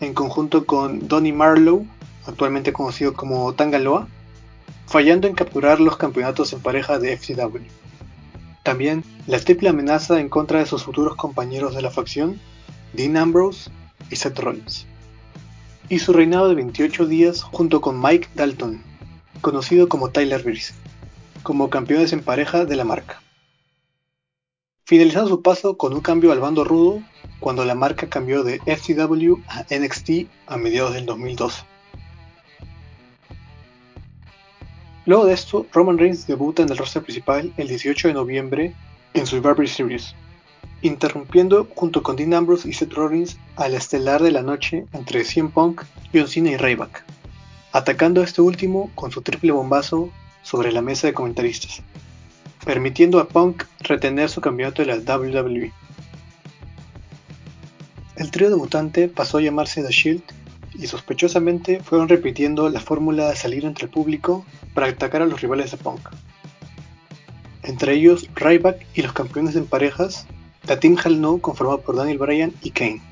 [0.00, 1.86] en conjunto con Donny Marlowe
[2.28, 4.06] actualmente conocido como Tangaloa,
[4.86, 7.62] fallando en capturar los campeonatos en pareja de FCW.
[8.68, 12.38] También la triple amenaza en contra de sus futuros compañeros de la facción,
[12.92, 13.70] Dean Ambrose
[14.10, 14.86] y Seth Rollins.
[15.88, 18.82] Y su reinado de 28 días junto con Mike Dalton,
[19.40, 20.74] conocido como Tyler Breeze,
[21.42, 23.22] como campeones en pareja de la marca.
[24.84, 27.02] Finalizando su paso con un cambio al bando rudo
[27.40, 31.62] cuando la marca cambió de FCW a NXT a mediados del 2012.
[35.08, 38.74] Luego de esto, Roman Reigns debuta en el roster principal el 18 de noviembre
[39.14, 40.14] en Survivor Series,
[40.82, 45.48] interrumpiendo junto con Dean Ambrose y Seth Rollins al estelar de la noche entre CM
[45.48, 47.04] Punk, John Cena y Ryback,
[47.72, 50.10] atacando a este último con su triple bombazo
[50.42, 51.80] sobre la mesa de comentaristas,
[52.66, 55.72] permitiendo a Punk retener su campeonato de la WWE.
[58.16, 60.22] El trío debutante pasó a llamarse The Shield
[60.78, 65.40] y sospechosamente fueron repitiendo la fórmula de salir entre el público para atacar a los
[65.40, 66.08] rivales de Punk.
[67.64, 70.26] Entre ellos Ryback y los campeones en parejas,
[70.66, 73.02] la Team Hell No conformada por Daniel Bryan y Kane,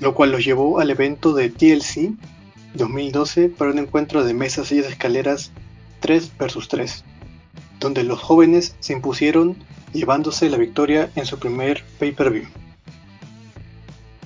[0.00, 2.12] lo cual los llevó al evento de TLC
[2.74, 5.52] 2012 para un encuentro de mesas y escaleras
[6.00, 7.04] 3 vs 3,
[7.80, 9.56] donde los jóvenes se impusieron
[9.92, 12.46] llevándose la victoria en su primer pay-per-view.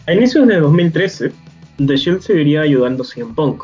[0.06, 1.32] A inicios de 2013,
[1.78, 3.62] The Shield seguiría ayudando a CM Punk,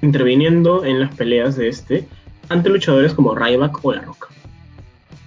[0.00, 2.08] interviniendo en las peleas de este
[2.48, 4.28] ante luchadores como Ryback o La Roca,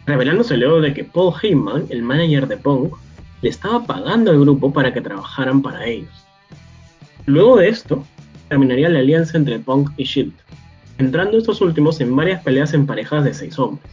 [0.08, 2.96] revelándose luego de que Paul Heyman, el manager de Punk,
[3.44, 6.10] le estaba pagando al grupo para que trabajaran para ellos.
[7.28, 8.04] Luego de esto,
[8.50, 10.34] terminaría la alianza entre Punk y Shield,
[10.98, 13.86] entrando estos últimos en varias peleas en parejas de seis hombres,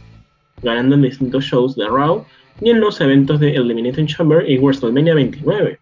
[0.63, 2.25] ganando en distintos shows de Raw
[2.59, 5.77] y en los eventos de Elimination Chamber y WrestleMania 29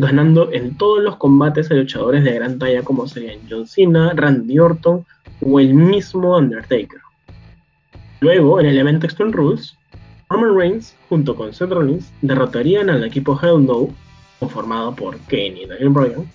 [0.00, 4.58] ganando en todos los combates a luchadores de gran talla como serían John Cena, Randy
[4.58, 5.04] Orton
[5.42, 7.00] o el mismo Undertaker.
[8.20, 9.76] Luego, en el evento Extreme Rules,
[10.28, 13.88] Roman Reigns junto con Seth Rollins derrotarían al equipo Hell No,
[14.38, 16.30] conformado por Kane y Daniel Bryan,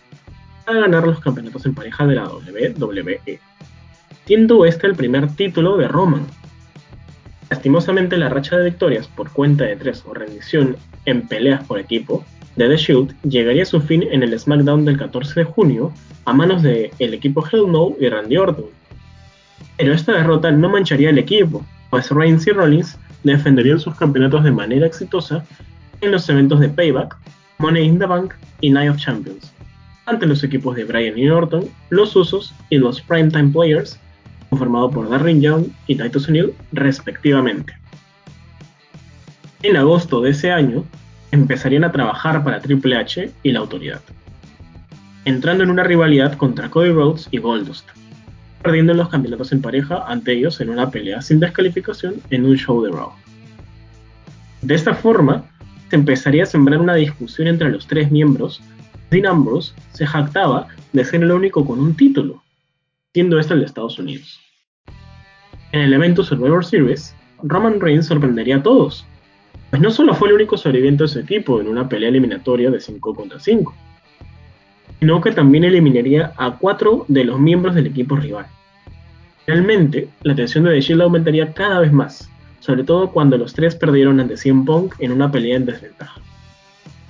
[0.66, 3.40] para ganar los campeonatos en pareja de la WWE,
[4.26, 6.26] siendo este el primer título de Roman.
[7.50, 12.26] Lastimosamente la racha de victorias por cuenta de tres o rendición en peleas por equipo
[12.56, 15.92] de The Shield llegaría a su fin en el SmackDown del 14 de junio
[16.26, 18.66] a manos del el equipo Hell No y Randy Orton.
[19.78, 24.52] Pero esta derrota no mancharía el equipo, pues Reigns y Rollins defenderían sus campeonatos de
[24.52, 25.46] manera exitosa
[26.02, 27.18] en los eventos de Payback,
[27.58, 29.52] Money in the Bank y Night of Champions,
[30.06, 34.00] ante los equipos de Bryan y Orton, los Usos y los Primetime Players,
[34.50, 37.74] conformado por Darren Young y Titus O'Neill respectivamente.
[39.64, 40.86] En agosto de ese año,
[41.32, 44.02] empezarían a trabajar para Triple H y la autoridad,
[45.26, 47.88] entrando en una rivalidad contra Cody Rhodes y Goldust,
[48.62, 52.84] perdiendo los campeonatos en pareja ante ellos en una pelea sin descalificación en un show
[52.84, 53.12] de Raw.
[54.62, 55.46] De esta forma,
[55.90, 58.62] se empezaría a sembrar una discusión entre los tres miembros.
[59.12, 62.44] Dean Ambrose se jactaba de ser el único con un título,
[63.14, 64.40] siendo este el de Estados Unidos.
[65.72, 69.06] En el evento Survivor Series, Roman Reigns sorprendería a todos,
[69.76, 72.80] pues no solo fue el único sobreviviente de su equipo en una pelea eliminatoria de
[72.80, 73.76] 5 contra 5,
[75.02, 78.46] sino que también eliminaría a 4 de los miembros del equipo rival.
[79.46, 82.30] Finalmente, la tensión de The Shield aumentaría cada vez más,
[82.62, 86.22] sobre todo cuando los tres perdieron ante CM Punk en una pelea en desventaja,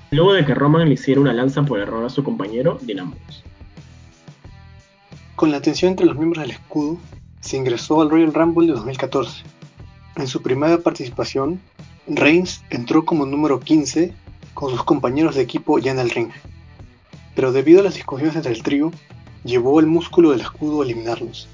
[0.09, 3.43] luego de que Roman le hiciera una lanza por error a su compañero Dean Ambrose.
[5.35, 6.97] Con la tensión entre los miembros del escudo,
[7.41, 9.43] se ingresó al Royal Rumble de 2014.
[10.15, 11.59] En su primera participación,
[12.07, 14.13] Reigns entró como número 15
[14.53, 16.29] con sus compañeros de equipo ya en el ring,
[17.33, 18.91] pero debido a las discusiones entre el trío,
[19.43, 21.47] llevó el músculo del escudo a eliminarlos,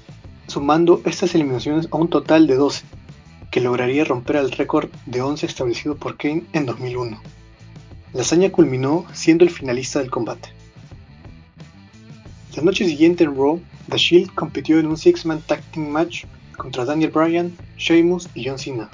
[0.48, 2.84] sumando estas eliminaciones a un total de 12,
[3.50, 7.18] que lograría romper el récord de 11 establecido por Kane en 2001.
[8.12, 10.50] La hazaña culminó siendo el finalista del combate.
[12.54, 16.24] La noche siguiente en Raw, The Shield compitió en un six-man tag team match
[16.58, 18.90] contra Daniel Bryan, Sheamus y John Cena,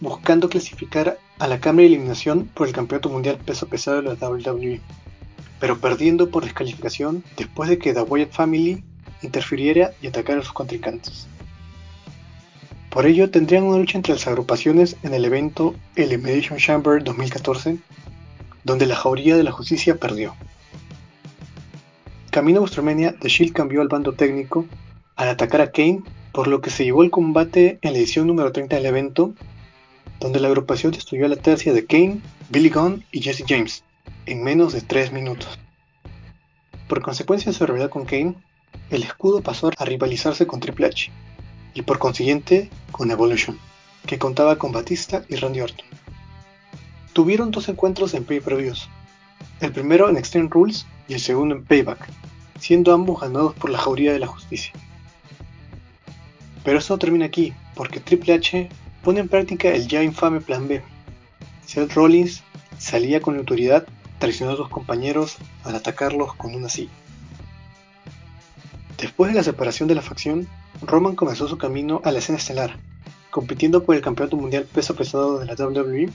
[0.00, 4.28] buscando clasificar a la cámara de eliminación por el campeonato mundial peso pesado de la
[4.28, 4.80] WWE,
[5.58, 8.82] pero perdiendo por descalificación después de que The Wyatt Family
[9.22, 11.26] interfiriera y atacara a sus contrincantes.
[12.90, 17.78] Por ello, tendrían una lucha entre las agrupaciones en el evento Elimination Chamber 2014,
[18.64, 20.34] donde la jauría de la justicia perdió.
[22.30, 24.66] Camino a WrestleMania, The Shield cambió al bando técnico
[25.20, 26.00] al atacar a Kane,
[26.32, 29.34] por lo que se llevó el combate en la edición número 30 del evento,
[30.20, 33.82] donde la agrupación destruyó la tercia de Kane, Billy Gunn y Jesse James,
[34.26, 35.58] en menos de 3 minutos.
[36.88, 38.34] Por consecuencia de su rivalidad con Kane,
[38.90, 41.10] el escudo pasó a rivalizarse con Triple H,
[41.74, 43.58] y por consiguiente con Evolution,
[44.06, 45.86] que contaba con Batista y Randy Orton.
[47.12, 48.88] Tuvieron dos encuentros en pay-per-views,
[49.60, 52.08] el primero en Extreme Rules y el segundo en Payback,
[52.58, 54.72] siendo ambos ganados por la Jauría de la Justicia.
[56.62, 58.68] Pero esto no termina aquí, porque Triple H
[59.02, 60.82] pone en práctica el ya infame Plan B.
[61.66, 62.42] Seth Rollins
[62.78, 63.86] salía con la autoridad
[64.18, 66.90] traicionando a sus compañeros al atacarlos con una silla.
[68.98, 70.46] Después de la separación de la facción,
[70.82, 72.76] Roman comenzó su camino a la escena estelar,
[73.30, 76.10] compitiendo por el campeonato mundial peso pesado de la WWE,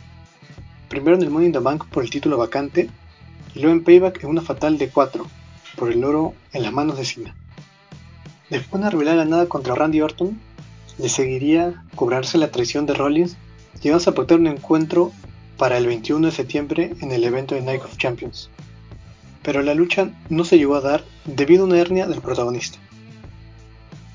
[0.88, 2.90] primero en el Money in the Bank por el título vacante,
[3.56, 5.26] y luego en Payback en una fatal de 4,
[5.78, 7.36] por el oro en las manos de Cena.
[8.50, 10.40] Después de una rivalidad ganada contra Randy Orton,
[10.98, 13.38] le seguiría cobrarse la traición de Rollins,
[13.82, 15.12] llegándose a pactar un encuentro
[15.58, 18.50] para el 21 de septiembre en el evento de Night of Champions.
[19.44, 22.80] Pero la lucha no se llegó a dar debido a una hernia del protagonista.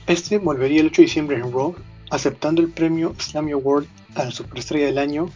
[0.07, 1.75] Este volvería el 8 de diciembre en Raw,
[2.11, 5.31] aceptando el premio Slammy Award a la superestrella del año,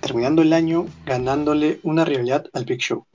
[0.00, 3.06] terminando el año ganándole una rivalidad al Big Show.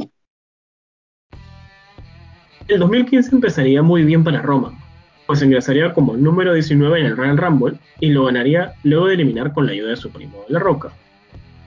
[2.67, 4.79] El 2015 empezaría muy bien para Roman,
[5.27, 9.53] pues ingresaría como número 19 en el Royal Rumble y lo ganaría luego de eliminar
[9.53, 10.89] con la ayuda de su primo la Roca,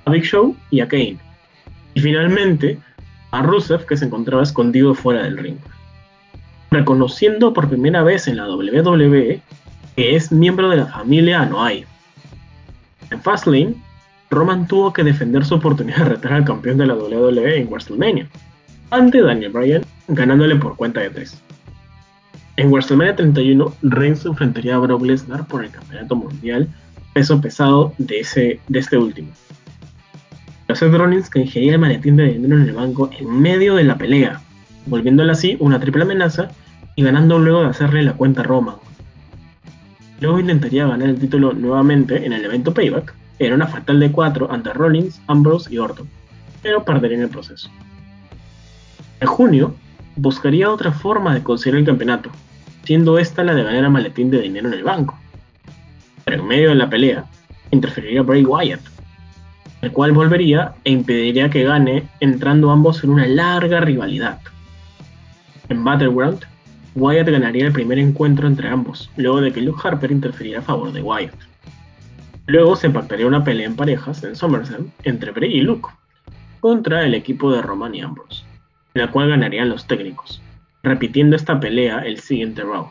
[0.05, 1.19] a Big Show y a Kane,
[1.95, 2.79] y finalmente
[3.31, 5.59] a Rusev que se encontraba escondido fuera del ring
[6.71, 9.41] reconociendo por primera vez en la WWE
[9.97, 11.85] que es miembro de la familia Anoa'i.
[13.11, 13.75] En Fastlane,
[14.31, 18.29] Roman tuvo que defender su oportunidad de retar al campeón de la WWE en WrestleMania,
[18.91, 21.43] ante Daniel Bryan, ganándole por cuenta de 3.
[22.59, 26.69] En WrestleMania 31, Reigns enfrentaría a Brock Lesnar por el campeonato mundial
[27.15, 29.29] peso pesado de, ese, de este último.
[30.67, 34.41] Seth Rollins canjearía el maletín de dinero en el banco en medio de la pelea,
[34.87, 36.51] volviéndola así una triple amenaza
[36.97, 38.75] y ganando luego de hacerle la cuenta a Roman.
[40.21, 44.51] Luego intentaría ganar el título nuevamente en el evento Payback, era una fatal de 4
[44.51, 46.09] ante Rollins, Ambrose y Orton,
[46.61, 47.71] pero perdería en el proceso.
[49.21, 49.77] En junio,
[50.17, 52.33] buscaría otra forma de conseguir el campeonato,
[52.89, 55.19] siendo esta la de ganar maletín de dinero en el banco.
[56.25, 57.27] Pero en medio de la pelea,
[57.71, 58.81] interferiría Bray Wyatt,
[59.83, 64.39] el cual volvería e impediría que gane, entrando ambos en una larga rivalidad.
[65.69, 66.47] En Battleground,
[66.95, 70.91] Wyatt ganaría el primer encuentro entre ambos, luego de que Luke Harper interferiera a favor
[70.91, 71.35] de Wyatt.
[72.47, 75.91] Luego se pactaría una pelea en parejas en SummerSlam entre Bray y Luke
[76.61, 78.45] contra el equipo de Roman y Ambrose,
[78.95, 80.41] en la cual ganarían los técnicos,
[80.89, 82.89] repitiendo esta pelea el siguiente round.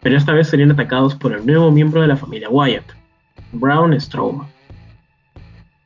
[0.00, 2.84] Pero esta vez serían atacados por el nuevo miembro de la familia Wyatt,
[3.52, 4.46] Braun Strowman.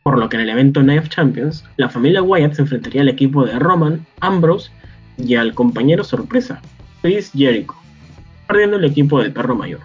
[0.02, 3.08] Por lo que en el evento Night of Champions, la familia Wyatt se enfrentaría al
[3.08, 4.70] equipo de Roman, Ambrose
[5.18, 6.60] y al compañero sorpresa,
[7.02, 7.74] Chris Jericho,
[8.46, 9.80] perdiendo el equipo del perro mayor.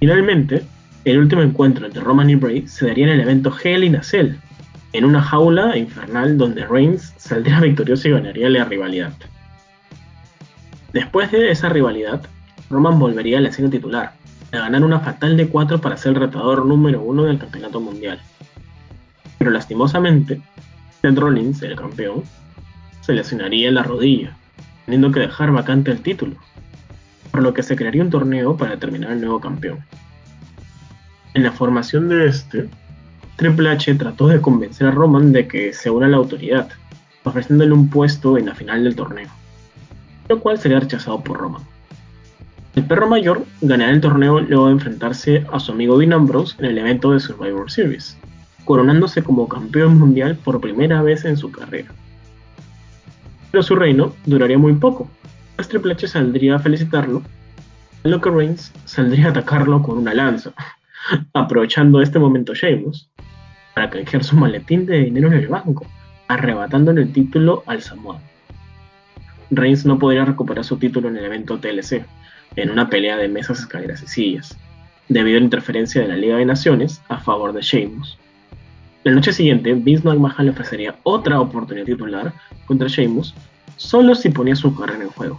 [0.00, 0.62] Finalmente,
[1.04, 4.02] el último encuentro entre Roman y Bray se daría en el evento Hell in a
[4.02, 4.34] Cell,
[4.92, 9.12] en una jaula infernal donde Reigns saldría victorioso y ganaría la rivalidad.
[10.92, 12.22] Después de esa rivalidad,
[12.70, 14.12] Roman volvería a la escena titular,
[14.52, 18.20] a ganar una fatal de 4 para ser el retador número 1 del campeonato mundial.
[19.38, 20.40] Pero lastimosamente,
[21.02, 22.22] Seth Rollins, el campeón,
[23.00, 24.36] se lesionaría la rodilla,
[24.84, 26.36] teniendo que dejar vacante el título,
[27.30, 29.84] por lo que se crearía un torneo para determinar el nuevo campeón.
[31.34, 32.68] En la formación de este,
[33.36, 36.68] Triple H trató de convencer a Roman de que se una a la autoridad,
[37.24, 39.28] ofreciéndole un puesto en la final del torneo,
[40.28, 41.62] lo cual sería rechazado por Roman.
[42.74, 46.66] El perro mayor ganará el torneo luego de enfrentarse a su amigo Dean Ambrose en
[46.66, 48.18] el evento de Survivor Series,
[48.66, 51.90] coronándose como campeón mundial por primera vez en su carrera.
[53.50, 55.08] Pero su reino duraría muy poco,
[55.54, 57.22] pues Triple H saldría a felicitarlo,
[58.04, 60.52] y lo que Reigns saldría a atacarlo con una lanza,
[61.32, 63.08] aprovechando este momento Sheamus
[63.74, 65.86] para canjear su maletín de dinero en el banco,
[66.28, 68.20] arrebatándole el título al Samoa.
[69.50, 72.04] Reigns no podría recuperar su título en el evento TLC,
[72.56, 74.56] en una pelea de mesas, escaleras y sillas,
[75.08, 78.18] debido a la interferencia de la Liga de Naciones a favor de Sheamus.
[79.04, 82.32] La noche siguiente, Vince McMahon le ofrecería otra oportunidad titular
[82.66, 83.34] contra Sheamus,
[83.76, 85.38] solo si ponía su carrera en juego.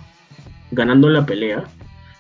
[0.72, 1.66] Ganando la pelea,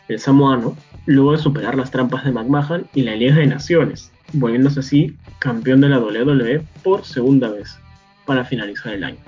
[0.10, 4.82] el samoano luego de superar las trampas de McMahon y la Liga de Naciones, volviéndose
[4.82, 7.80] así campeón de la WWE por segunda vez,
[8.26, 9.19] para finalizar el año.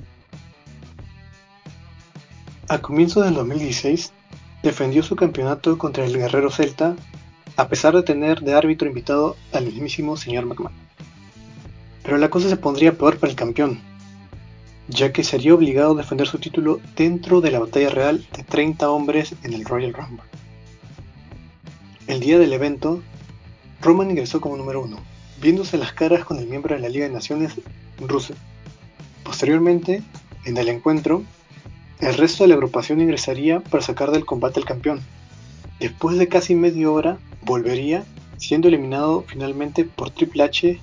[2.69, 4.13] A comienzos del 2016,
[4.61, 6.95] defendió su campeonato contra el guerrero celta,
[7.55, 10.75] a pesar de tener de árbitro invitado al mismísimo señor McMahon.
[12.03, 13.79] Pero la cosa se pondría peor para el campeón,
[14.87, 18.87] ya que sería obligado a defender su título dentro de la batalla real de 30
[18.91, 20.21] hombres en el Royal Rumble.
[22.05, 23.01] El día del evento,
[23.81, 24.99] Roman ingresó como número uno,
[25.41, 27.53] viéndose las caras con el miembro de la Liga de Naciones,
[27.99, 28.37] Rusev.
[29.23, 30.03] Posteriormente,
[30.45, 31.23] en el encuentro,
[31.99, 35.01] el resto de la agrupación ingresaría para sacar del combate al campeón.
[35.79, 38.05] Después de casi media hora, volvería,
[38.37, 40.79] siendo eliminado finalmente por Triple H,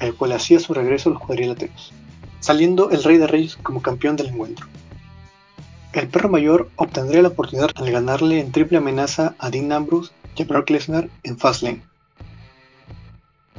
[0.00, 1.92] el cual hacía su regreso a los cuadriláteros,
[2.40, 4.66] saliendo el Rey de Reyes como campeón del encuentro.
[5.92, 10.44] El perro mayor obtendría la oportunidad al ganarle en triple amenaza a Dean Ambrose y
[10.44, 11.82] Brock Lesnar en Fastlane.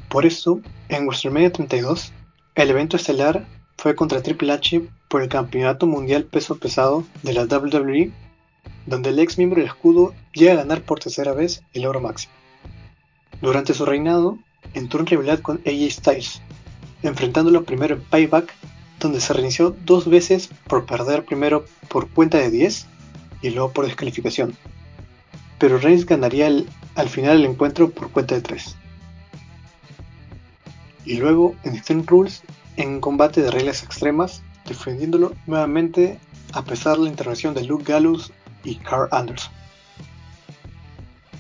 [0.10, 2.12] Por eso, en WrestleMania 32,
[2.56, 3.46] el evento estelar
[3.78, 8.12] fue contra Triple H por el Campeonato Mundial Peso Pesado de la WWE,
[8.86, 12.32] donde el ex miembro del escudo llega a ganar por tercera vez el oro máximo.
[13.42, 14.38] Durante su reinado,
[14.74, 16.42] entró en rivalidad con AJ Styles,
[17.04, 18.54] enfrentándolo primero en Payback,
[19.02, 22.88] donde se reinició dos veces por perder primero por cuenta de 10
[23.42, 24.56] y luego por descalificación
[25.60, 26.50] pero Reigns ganaría
[26.96, 28.76] al final el encuentro por cuenta de 3.
[31.06, 32.42] Y luego en Extreme Rules,
[32.78, 36.20] en combate de reglas extremas, defendiéndolo nuevamente
[36.54, 38.32] a pesar de la intervención de Luke Gallows
[38.64, 39.54] y Carl Anderson.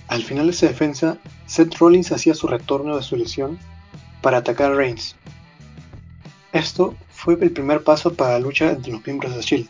[0.07, 3.59] Al final de esa defensa, Seth Rollins hacía su retorno de su lesión
[4.21, 5.15] para atacar a Reigns.
[6.51, 9.69] Esto fue el primer paso para la lucha entre los miembros de Shield,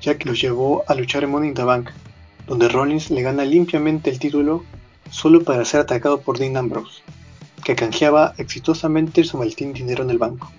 [0.00, 1.90] ya que los llevó a luchar en Money in the Bank,
[2.46, 4.64] donde Rollins le gana limpiamente el título
[5.10, 7.02] solo para ser atacado por Dean Ambrose,
[7.64, 10.52] que canjeaba exitosamente su maletín dinero en el banco.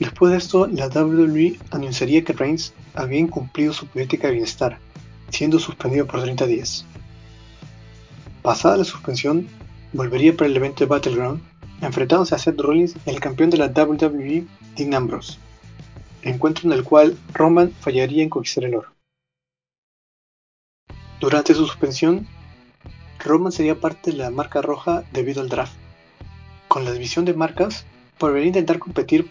[0.00, 4.78] Después de esto, la WWE anunciaría que Reigns había incumplido su política de bienestar,
[5.28, 6.84] siendo suspendido por 30 días.
[8.42, 9.46] Pasada la suspensión,
[9.92, 11.40] volvería para el evento de Battleground,
[11.80, 14.46] enfrentándose a Seth Rollins el campeón de la WWE,
[14.76, 15.38] Dean Ambrose,
[16.22, 18.88] encuentro en el cual Roman fallaría en conquistar el oro.
[21.20, 22.26] Durante su suspensión,
[23.24, 25.74] Roman sería parte de la marca roja debido al draft.
[26.66, 27.84] Con la división de marcas,
[28.18, 29.30] volvería a intentar competir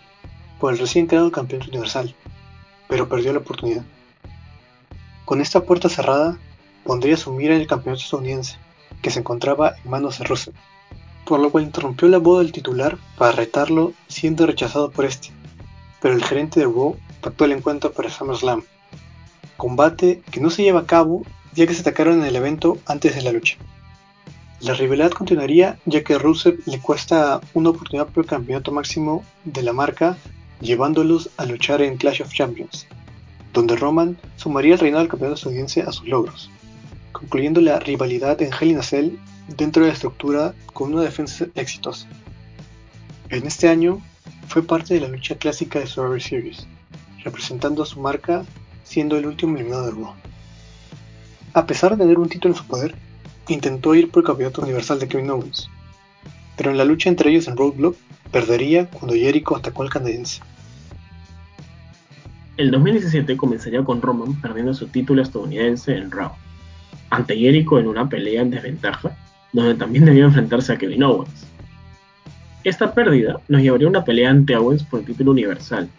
[0.59, 2.15] por el recién creado campeón universal,
[2.87, 3.83] pero perdió la oportunidad.
[5.25, 6.37] Con esta puerta cerrada,
[6.83, 8.57] pondría su mira en el campeonato estadounidense,
[9.01, 10.53] que se encontraba en manos de Russell,
[11.25, 15.29] por lo cual interrumpió la boda del titular para retarlo, siendo rechazado por este.
[16.01, 18.63] Pero el gerente de Raw pactó el encuentro para SummerSlam,
[19.57, 21.23] combate que no se lleva a cabo
[21.53, 23.57] ya que se atacaron en el evento antes de la lucha.
[24.62, 29.64] La rivalidad continuaría ya que Rusev le cuesta una oportunidad por el campeonato máximo de
[29.64, 30.18] la marca
[30.59, 32.86] llevándolos a luchar en Clash of Champions,
[33.53, 36.51] donde Roman sumaría el reinado del campeonato estadounidense a sus logros,
[37.12, 39.16] concluyendo la rivalidad en Hell in a Cell
[39.47, 42.07] dentro de la estructura con una defensa exitosa.
[43.30, 43.99] En este año
[44.47, 46.68] fue parte de la lucha clásica de Survivor Series,
[47.24, 48.45] representando a su marca
[48.84, 50.14] siendo el último eliminado de Raw.
[51.53, 52.95] A pesar de tener un título en su poder,
[53.47, 55.69] intentó ir por el campeonato universal de Kevin Owens,
[56.57, 57.95] pero en la lucha entre ellos en Roadblock
[58.31, 60.41] perdería cuando Jericho atacó al canadiense.
[62.57, 66.31] El 2017 comenzaría con Roman perdiendo su título estadounidense en Raw,
[67.09, 69.17] ante Jericho en una pelea en desventaja,
[69.51, 71.47] donde también debía enfrentarse a Kevin Owens.
[72.63, 75.89] Esta pérdida nos llevaría a una pelea ante Owens por el título universal,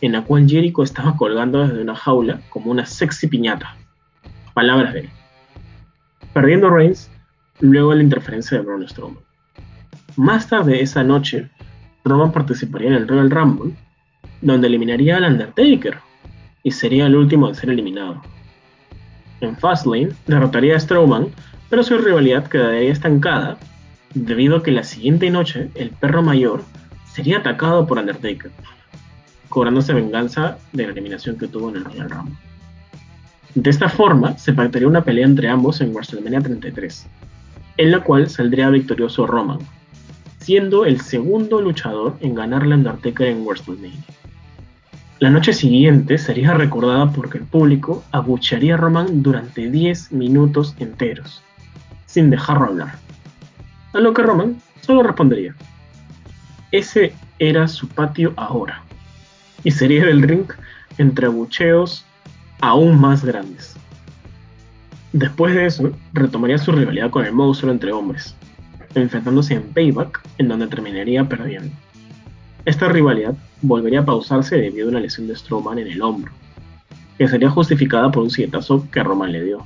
[0.00, 3.76] en la cual Jericho estaba colgando desde una jaula como una sexy piñata.
[4.54, 5.10] Palabras de él
[6.34, 7.10] perdiendo Reigns
[7.60, 9.22] luego de la interferencia de Braun Strowman.
[10.16, 11.48] Más tarde esa noche,
[12.04, 13.74] Roman participaría en el Royal Rumble,
[14.42, 15.98] donde eliminaría al Undertaker
[16.62, 18.20] y sería el último en ser eliminado.
[19.40, 21.28] En Fastlane derrotaría a Strowman,
[21.70, 23.56] pero su rivalidad quedaría estancada
[24.14, 26.62] debido a que la siguiente noche el perro mayor
[27.12, 28.50] sería atacado por Undertaker,
[29.48, 32.36] cobrándose venganza de la eliminación que tuvo en el Royal Rumble.
[33.54, 37.06] De esta forma, se pactaría una pelea entre ambos en WrestleMania 33,
[37.76, 39.60] en la cual saldría victorioso Roman,
[40.38, 44.02] siendo el segundo luchador en ganar la Undertaker en WrestleMania.
[45.20, 51.40] La noche siguiente sería recordada porque el público abuchearía a Roman durante 10 minutos enteros,
[52.06, 52.98] sin dejarlo hablar.
[53.92, 55.54] A lo que Roman solo respondería,
[56.72, 58.82] ese era su patio ahora,
[59.62, 60.46] y sería del ring
[60.98, 62.04] entre abucheos
[62.60, 63.76] aún más grandes.
[65.12, 68.34] Después de eso, retomaría su rivalidad con el monstruo entre hombres,
[68.94, 71.74] enfrentándose en Payback, en donde terminaría perdiendo.
[72.64, 76.32] Esta rivalidad volvería a pausarse debido a una lesión de Strowman en el hombro,
[77.18, 79.64] que sería justificada por un sietazo que Roman le dio.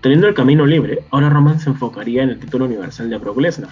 [0.00, 3.70] Teniendo el camino libre, ahora Roman se enfocaría en el título universal de Brock Lesnar,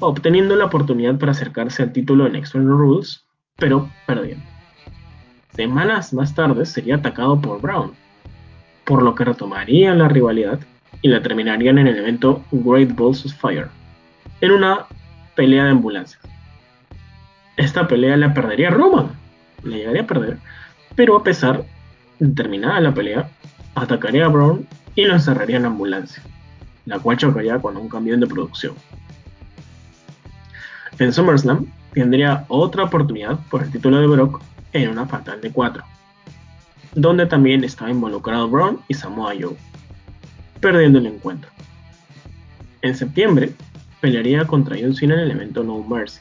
[0.00, 3.24] obteniendo la oportunidad para acercarse al título en External Rules,
[3.56, 4.55] pero perdiendo.
[5.56, 7.92] Semanas más tarde sería atacado por Brown,
[8.84, 10.60] por lo que retomarían la rivalidad
[11.00, 13.68] y la terminarían en el evento Great Balls of Fire,
[14.42, 14.84] en una
[15.34, 16.18] pelea de ambulancia.
[17.56, 19.12] Esta pelea la perdería Roman,
[19.64, 20.36] le llegaría a perder,
[20.94, 21.64] pero a pesar
[22.18, 23.30] de terminada la pelea,
[23.74, 26.22] atacaría a Brown y lo encerraría en la ambulancia,
[26.84, 28.74] la cual chocaría con un cambio de producción.
[30.98, 34.42] En SummerSlam tendría otra oportunidad por el título de Brock
[34.72, 35.82] en una fatal de 4,
[36.94, 39.56] donde también estaba involucrado Braun y Samoa Joe,
[40.60, 41.50] perdiendo el encuentro.
[42.82, 43.52] En septiembre,
[44.00, 46.20] pelearía contra John Cena en el evento No Mercy,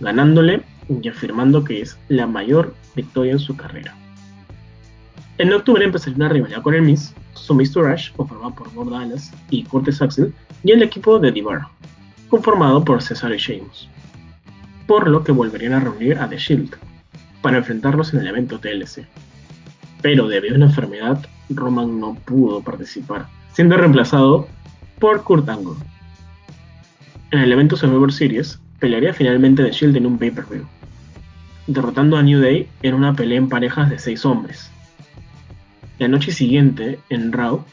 [0.00, 3.94] ganándole y afirmando que es la mayor victoria en su carrera.
[5.38, 7.12] En octubre empezaría una rivalidad con el Miz,
[7.50, 10.32] Miz Rush, conformado por Bob Dallas y Curtis Axel,
[10.64, 11.66] y el equipo de Divar,
[12.28, 13.88] conformado por Cesaro y Sheamus,
[14.86, 16.76] por lo que volverían a reunir a The Shield,
[17.42, 19.06] para enfrentarlos en el evento TLC.
[20.02, 24.48] Pero debido a una enfermedad, Roman no pudo participar, siendo reemplazado
[24.98, 25.76] por Kurt Angle.
[27.30, 30.64] En el evento Survivor Series, pelearía finalmente de Shield en un pay-per-view,
[31.66, 34.70] derrotando a New Day en una pelea en parejas de 6 hombres.
[35.98, 37.64] La noche siguiente, en Raw,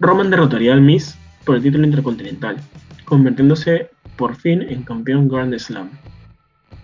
[0.00, 2.56] Roman derrotaría al Miz por el título intercontinental,
[3.04, 5.90] convirtiéndose por fin en campeón Grand Slam.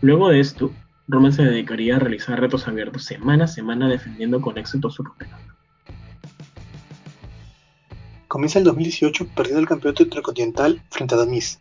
[0.00, 0.72] Luego de esto,
[1.10, 5.54] Roman se dedicaría a realizar retos abiertos semana a semana defendiendo con éxito su campeonato.
[8.28, 11.58] Comienza el 2018 perdiendo el campeonato intercontinental frente a Damis.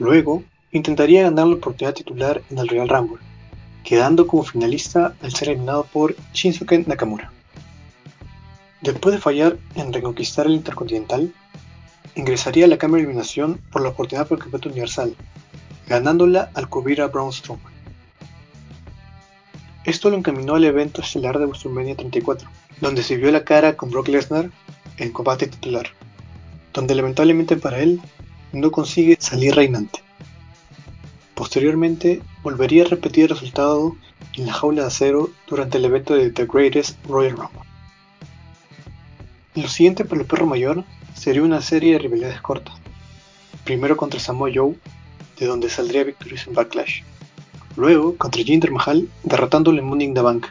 [0.00, 3.22] Luego, intentaría ganar la oportunidad titular en el Royal Rumble,
[3.84, 7.30] quedando como finalista al ser eliminado por Shinsuke Nakamura.
[8.80, 11.32] Después de fallar en reconquistar el Intercontinental,
[12.16, 15.14] ingresaría a la Cámara de Eliminación por la oportunidad por el Campeonato Universal,
[15.86, 17.73] ganándola al cubrir a Braun Strowman.
[19.84, 22.48] Esto lo encaminó al evento estelar de WrestleMania 34,
[22.80, 24.50] donde se vio la cara con Brock Lesnar
[24.96, 25.88] en combate titular,
[26.72, 28.00] donde lamentablemente para él
[28.52, 30.00] no consigue salir reinante.
[31.34, 33.94] Posteriormente, volvería a repetir el resultado
[34.36, 37.60] en la jaula de acero durante el evento de The Greatest Royal Rumble.
[39.54, 42.74] Lo siguiente para el perro mayor sería una serie de rivalidades cortas.
[43.64, 44.76] Primero contra Samoa Joe,
[45.38, 47.02] de donde saldría victorioso en Backlash.
[47.76, 50.46] Luego contra Jinder Mahal, derrotándole en Money in the Bank.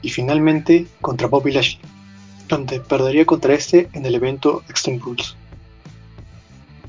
[0.00, 1.80] Y finalmente contra Bobby Lashley,
[2.48, 5.36] donde perdería contra este en el evento Extreme Rules.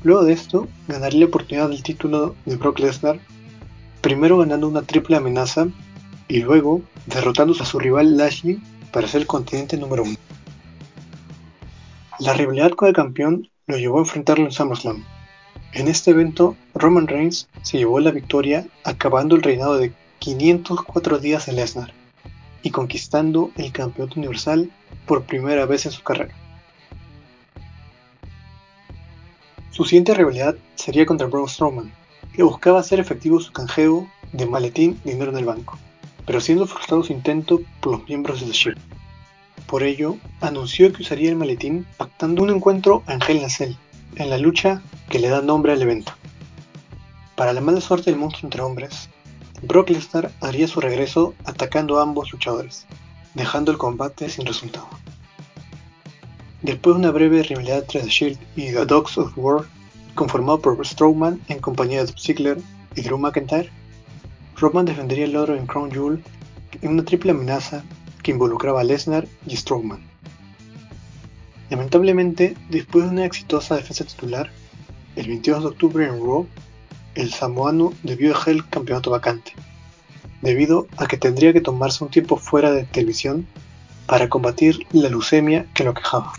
[0.04, 3.20] Luego de esto, ganaría la oportunidad del título de Brock Lesnar,
[4.02, 5.68] primero ganando una triple amenaza
[6.28, 8.60] y luego derrotándose a su rival Lashley
[8.92, 10.18] para ser el continente número uno.
[12.20, 15.04] La rivalidad con el campeón lo llevó a enfrentarlo en SummerSlam.
[15.74, 21.48] En este evento, Roman Reigns se llevó la victoria acabando el reinado de 504 días
[21.48, 21.92] de Lesnar
[22.62, 24.70] y conquistando el campeonato universal
[25.08, 26.36] por primera vez en su carrera.
[29.72, 31.92] Su siguiente rivalidad sería contra Braun Strowman,
[32.36, 35.80] que buscaba hacer efectivo su canjeo de maletín dinero en el banco,
[36.28, 38.80] pero siendo frustrado su intento por los miembros de The Shield.
[39.66, 43.76] Por ello, anunció que usaría el maletín pactando un encuentro a Angel Nacel
[44.16, 46.14] en la lucha que le da nombre al evento.
[47.36, 49.10] Para la mala suerte del monstruo entre hombres,
[49.62, 52.86] Brock Lesnar haría su regreso atacando a ambos luchadores,
[53.34, 54.88] dejando el combate sin resultado.
[56.62, 59.66] Después de una breve rivalidad entre The Shield y The Dogs of War,
[60.16, 62.58] conformado por Strowman en compañía de Ziggler
[62.96, 63.70] y Drew McIntyre,
[64.56, 66.24] Roman defendería el oro en Crown Jewel
[66.82, 67.84] en una triple amenaza
[68.22, 70.13] que involucraba a Lesnar y Strowman.
[71.74, 74.52] Lamentablemente, después de una exitosa defensa titular,
[75.16, 76.46] el 22 de octubre en Raw,
[77.16, 79.54] el samoano debió dejar el campeonato vacante,
[80.44, 83.48] debido a que tendría que tomarse un tiempo fuera de televisión
[84.06, 86.34] para combatir la leucemia que lo quejaba.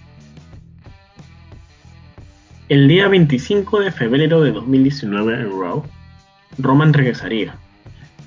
[2.68, 5.82] El día 25 de febrero de 2019 en Raw,
[6.58, 7.58] Roman regresaría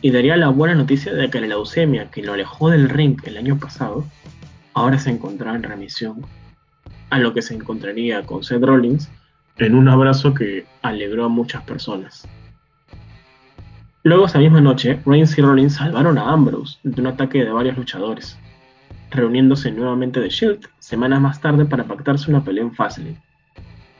[0.01, 3.37] y daría la buena noticia de que la leucemia que lo alejó del ring el
[3.37, 4.05] año pasado
[4.73, 6.25] ahora se encontraba en remisión,
[7.09, 9.09] a lo que se encontraría con Seth Rollins
[9.57, 12.27] en un abrazo que alegró a muchas personas.
[14.03, 17.77] Luego esa misma noche, Reigns y Rollins salvaron a Ambrose de un ataque de varios
[17.77, 18.37] luchadores,
[19.11, 23.27] reuniéndose nuevamente de Shield semanas más tarde para pactarse una pelea en Fastlane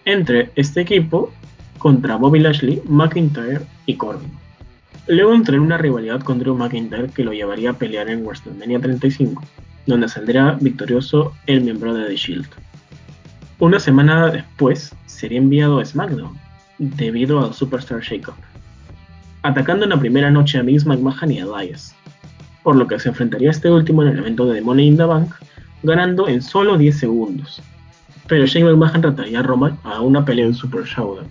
[0.07, 1.31] entre este equipo
[1.77, 4.31] contra Bobby Lashley, McIntyre y Corbin.
[5.07, 8.79] Luego entró en una rivalidad con Drew McIntyre que lo llevaría a pelear en WrestleMania
[8.79, 9.43] 35,
[9.85, 12.47] donde saldría victorioso el miembro de The Shield.
[13.59, 16.37] Una semana después sería enviado a SmackDown
[16.77, 18.35] debido al Superstar Shakeup,
[19.41, 21.95] atacando en la primera noche a Miz McMahon y a Elias,
[22.61, 25.05] por lo que se enfrentaría a este último en el evento de Money in the
[25.05, 25.33] Bank,
[25.81, 27.59] ganando en solo 10 segundos,
[28.27, 31.27] pero Shane McMahon retaría a Roman a una pelea en Super Showdown,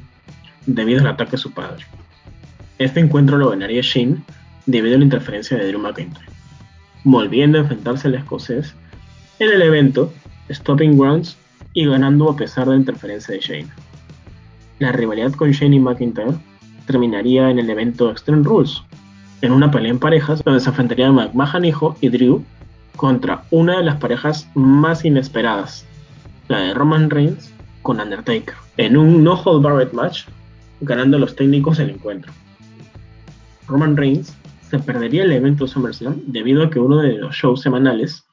[0.67, 1.85] debido al ataque de su padre.
[2.79, 4.17] Este encuentro lo ganaría Shane
[4.67, 6.27] debido a la interferencia de Drew McIntyre,
[7.05, 8.75] volviendo a enfrentarse al escocés
[9.39, 10.13] en el evento
[10.51, 11.37] Stopping Grounds
[11.77, 13.69] y ganando a pesar de la interferencia de Shane.
[14.79, 16.33] La rivalidad con Shane y McIntyre
[16.87, 18.83] terminaría en el evento Extreme Rules,
[19.43, 22.43] en una pelea en parejas donde se enfrentarían McMahon hijo y Drew
[22.97, 25.87] contra una de las parejas más inesperadas
[26.49, 27.53] la de Roman Reigns
[27.83, 30.25] con Undertaker, en un no hold barred match,
[30.81, 32.33] ganando los técnicos el encuentro.
[33.69, 34.35] Roman Reigns
[34.71, 38.25] se perdería el evento SummerSlam debido a que uno de los shows semanales,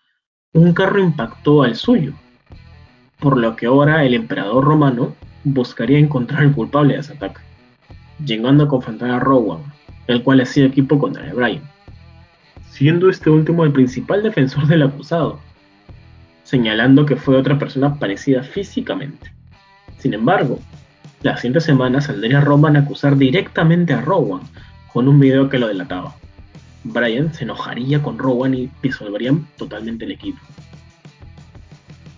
[0.54, 2.14] un carro impactó al suyo,
[3.24, 5.16] por lo que ahora el emperador romano
[5.46, 7.40] buscaría encontrar el culpable de ese ataque,
[8.26, 9.62] llegando a confrontar a Rowan,
[10.08, 11.64] el cual hacía equipo contra el Bryan,
[12.70, 15.40] siendo este último el principal defensor del acusado,
[16.44, 19.32] señalando que fue otra persona parecida físicamente.
[20.00, 20.60] Sin embargo,
[21.22, 24.42] la siguiente semana saldría Roman a acusar directamente a Rowan
[24.92, 26.14] con un video que lo delataba.
[26.84, 30.42] Bryan se enojaría con Rowan y disolverían totalmente el equipo.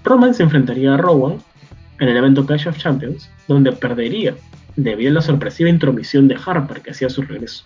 [0.06, 1.38] Roman se enfrentaría a Rowan
[2.00, 4.36] en el evento Clash of Champions, donde perdería
[4.76, 7.66] debido a la sorpresiva intromisión de Harper que hacía su regreso.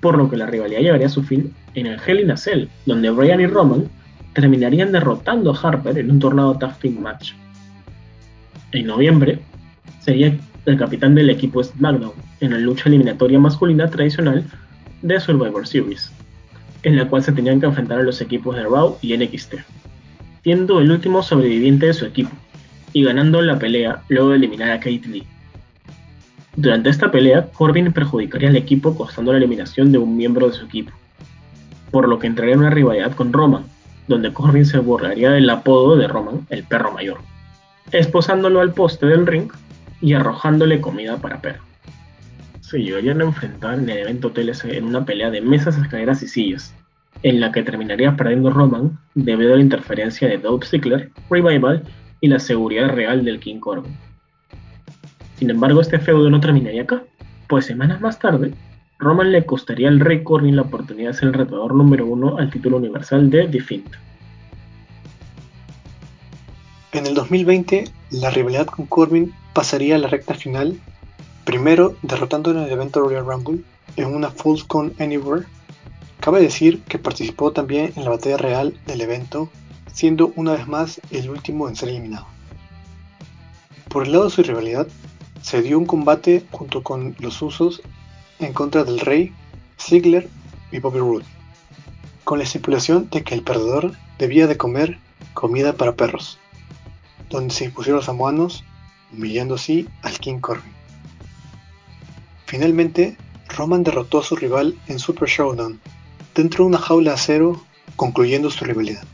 [0.00, 2.66] Por lo que la rivalidad llegaría a su fin en el Hell in a Cell,
[2.86, 3.88] donde Bryan y Roman
[4.32, 7.34] terminarían derrotando a Harper en un tornado Tag Team Match.
[8.72, 9.38] En noviembre,
[10.00, 10.36] sería
[10.66, 14.44] el capitán del equipo SmackDown en la lucha eliminatoria masculina tradicional
[15.02, 16.10] de Survivor Series,
[16.82, 19.54] en la cual se tenían que enfrentar a los equipos de Raw y NXT,
[20.44, 22.30] siendo el último sobreviviente de su equipo
[22.92, 25.26] y ganando la pelea luego de eliminar a Kate Lee.
[26.54, 30.66] Durante esta pelea, Corbin perjudicaría al equipo costando la eliminación de un miembro de su
[30.66, 30.92] equipo,
[31.90, 33.64] por lo que entraría en una rivalidad con Roman,
[34.06, 37.18] donde Corbin se borraría del apodo de Roman, el perro mayor,
[37.90, 39.50] esposándolo al poste del ring
[40.02, 41.62] y arrojándole comida para perro.
[42.60, 46.28] Se llegarían a enfrentar en el evento TLC en una pelea de mesas, escaleras y
[46.28, 46.74] sillas,
[47.24, 51.82] en la que terminaría perdiendo Roman debido a la interferencia de Dolph Ziggler, Revival
[52.20, 53.96] y la seguridad real del King Corbin.
[55.36, 57.02] Sin embargo, este feudo no terminaría acá,
[57.48, 58.52] pues semanas más tarde,
[58.98, 62.50] Roman le costaría al Rey Corbin la oportunidad de ser el retador número uno al
[62.50, 63.82] título universal de The
[66.92, 70.78] En el 2020, la rivalidad con Corbin pasaría a la recta final,
[71.44, 73.60] primero derrotando en el evento Royal Rumble
[73.96, 74.30] en una
[74.68, 75.46] Con Anywhere.
[76.24, 79.50] Cabe decir que participó también en la batalla real del evento,
[79.92, 82.26] siendo una vez más el último en ser eliminado.
[83.90, 84.88] Por el lado de su rivalidad,
[85.42, 87.82] se dio un combate junto con los Usos
[88.38, 89.34] en contra del Rey,
[89.78, 90.30] Ziggler
[90.72, 91.26] y Bobby Roode,
[92.24, 94.98] con la estipulación de que el perdedor debía de comer
[95.34, 96.38] comida para perros,
[97.28, 98.64] donde se impusieron los samoanos,
[99.12, 100.72] humillando así al King Corbin.
[102.46, 103.18] Finalmente,
[103.50, 105.82] Roman derrotó a su rival en Super Showdown,
[106.34, 107.62] dentro de una jaula de acero,
[107.96, 109.04] concluyendo su rivalidad.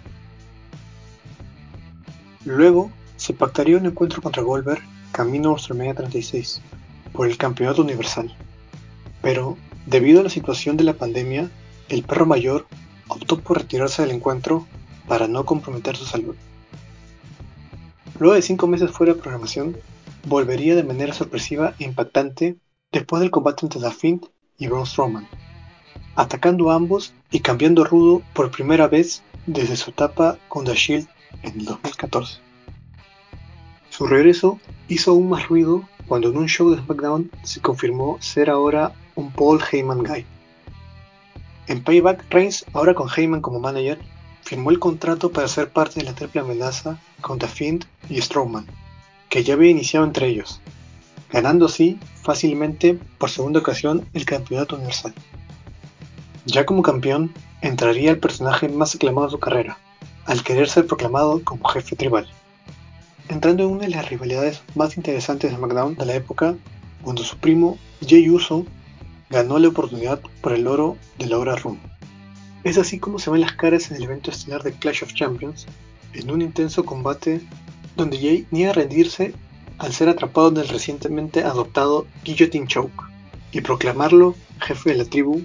[2.44, 6.62] Luego, se pactaría un encuentro contra Goldberg camino a WrestleMania 36
[7.12, 8.34] por el campeonato universal.
[9.20, 11.50] Pero, debido a la situación de la pandemia,
[11.88, 12.66] el perro mayor
[13.08, 14.66] optó por retirarse del encuentro
[15.06, 16.36] para no comprometer su salud.
[18.18, 19.76] Luego de cinco meses fuera de programación,
[20.26, 22.56] volvería de manera sorpresiva e impactante
[22.92, 24.20] después del combate entre The
[24.58, 25.26] y Braun Strowman,
[26.16, 31.08] atacando a ambos y cambiando rudo por primera vez desde su etapa con The Shield
[31.42, 32.38] en el 2014.
[33.90, 34.58] Su regreso
[34.88, 39.30] hizo aún más ruido cuando en un show de SmackDown se confirmó ser ahora un
[39.30, 40.26] Paul Heyman Guy.
[41.66, 44.00] En Payback, Reigns, ahora con Heyman como manager,
[44.42, 48.66] firmó el contrato para ser parte de la triple amenaza contra Fiend y Strowman,
[49.28, 50.60] que ya había iniciado entre ellos,
[51.32, 55.14] ganando así fácilmente por segunda ocasión el campeonato universal.
[56.46, 59.78] Ya como campeón, entraría el personaje más aclamado de su carrera,
[60.24, 62.28] al querer ser proclamado como jefe tribal
[63.30, 66.56] entrando en una de las rivalidades más interesantes de SmackDown de la época,
[67.02, 68.66] cuando su primo Jay Uso
[69.30, 71.78] ganó la oportunidad por el oro de la hora Room.
[72.64, 75.66] Es así como se ven las caras en el evento estelar de Clash of Champions,
[76.12, 77.40] en un intenso combate
[77.96, 79.32] donde Jay niega rendirse
[79.78, 83.04] al ser atrapado en el recientemente adoptado Guillotine Choke
[83.52, 85.42] y proclamarlo jefe de la tribu,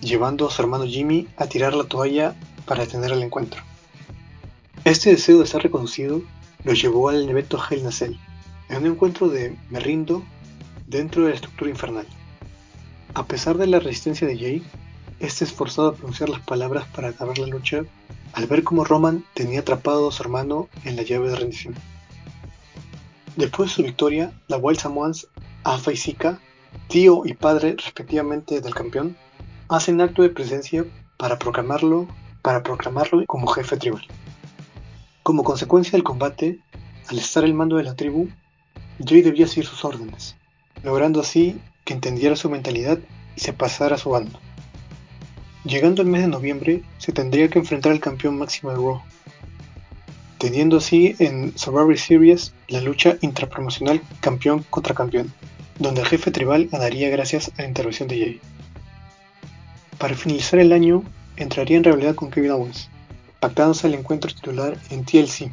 [0.00, 2.34] llevando a su hermano Jimmy a tirar la toalla
[2.66, 3.62] para detener el encuentro.
[4.84, 6.22] Este deseo de ser reconocido
[6.64, 8.16] lo llevó al evento Hell in Cell,
[8.68, 10.22] en un encuentro de me rindo
[10.86, 12.06] dentro de la estructura infernal.
[13.14, 14.62] A pesar de la resistencia de Jay,
[15.20, 17.82] este esforzado a pronunciar las palabras para acabar la lucha
[18.32, 21.74] al ver cómo Roman tenía atrapado a su hermano en la llave de rendición.
[23.36, 25.28] Después de su victoria, la Wild Samoans,
[25.64, 26.40] Alpha y Zika,
[26.88, 29.16] tío y padre respectivamente del campeón,
[29.68, 30.84] hacen acto de presencia
[31.16, 32.06] para proclamarlo,
[33.26, 34.06] como jefe tribal.
[35.22, 36.60] Como consecuencia del combate,
[37.08, 38.28] al estar al mando de la tribu,
[39.04, 40.36] Jay debía seguir sus órdenes,
[40.82, 42.98] logrando así que entendiera su mentalidad
[43.36, 44.38] y se pasara a su bando.
[45.64, 49.02] Llegando el mes de noviembre, se tendría que enfrentar al campeón máximo de Raw,
[50.38, 55.32] teniendo así en Survivor Series la lucha intrapromocional campeón contra campeón,
[55.78, 58.40] donde el jefe tribal ganaría gracias a la intervención de Jay.
[59.98, 61.02] Para finalizar el año,
[61.36, 62.88] entraría en rivalidad con Kevin Owens,
[63.40, 65.50] pactándose el encuentro titular en TLC,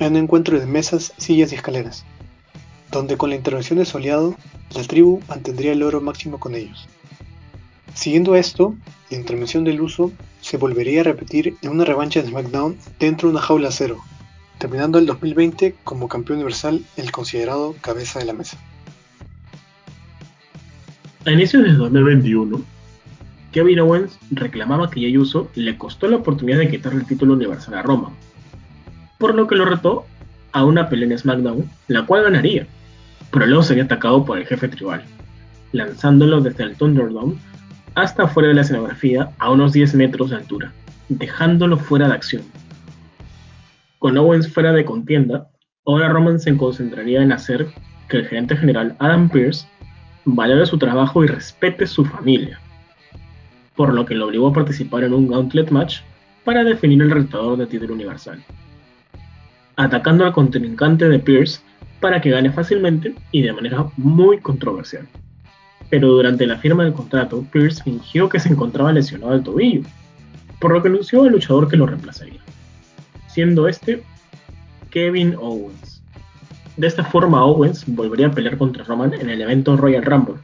[0.00, 2.04] un encuentro de mesas, sillas y escaleras,
[2.90, 4.34] donde con la intervención de Soleado,
[4.74, 6.88] la tribu mantendría el oro máximo con ellos.
[7.94, 8.74] Siguiendo esto,
[9.10, 10.10] la intervención del uso
[10.40, 13.98] se volvería a repetir en una revancha de SmackDown dentro de una jaula cero,
[14.58, 18.58] terminando el 2020 como campeón universal el considerado cabeza de la mesa.
[21.26, 22.75] A inicios del 2021,
[23.56, 27.72] Kevin Owens reclamaba que Jey Uso le costó la oportunidad de quitarle el título universal
[27.72, 28.10] a Roma,
[29.18, 30.04] por lo que lo retó
[30.52, 32.66] a una pelea en SmackDown, la cual ganaría,
[33.32, 35.04] pero luego sería atacado por el jefe tribal,
[35.72, 37.36] lanzándolo desde el Thunderdome
[37.94, 40.74] hasta fuera de la escenografía a unos 10 metros de altura,
[41.08, 42.42] dejándolo fuera de acción.
[43.98, 45.48] Con Owens fuera de contienda,
[45.86, 47.68] ahora Roman se concentraría en hacer
[48.10, 49.66] que el gerente general Adam Pearce
[50.26, 52.60] valore su trabajo y respete su familia
[53.76, 56.00] por lo que lo obligó a participar en un Gauntlet Match
[56.44, 58.42] para definir el retador de título universal.
[59.76, 61.60] Atacando al contrincante de Pierce,
[62.00, 65.06] para que gane fácilmente y de manera muy controversial.
[65.90, 69.82] Pero durante la firma del contrato, Pierce fingió que se encontraba lesionado al tobillo,
[70.60, 72.40] por lo que anunció al luchador que lo reemplazaría,
[73.28, 74.02] siendo este
[74.90, 76.02] Kevin Owens.
[76.76, 80.36] De esta forma, Owens volvería a pelear contra Roman en el evento Royal Rumble,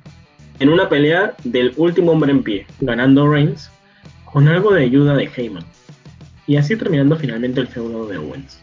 [0.59, 3.71] en una pelea del último hombre en pie, ganando Reigns
[4.25, 5.65] con algo de ayuda de Heyman,
[6.47, 8.63] y así terminando finalmente el feudo de Owens.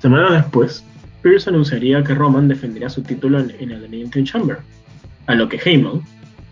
[0.00, 0.84] Semanas después,
[1.22, 4.58] Pierce anunciaría que Roman defendería su título en, el Elimination Chamber,
[5.26, 6.02] a lo que Heyman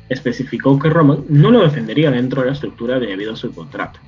[0.09, 4.01] especificó que Roman no lo defendería dentro de la estructura debido a su contrato.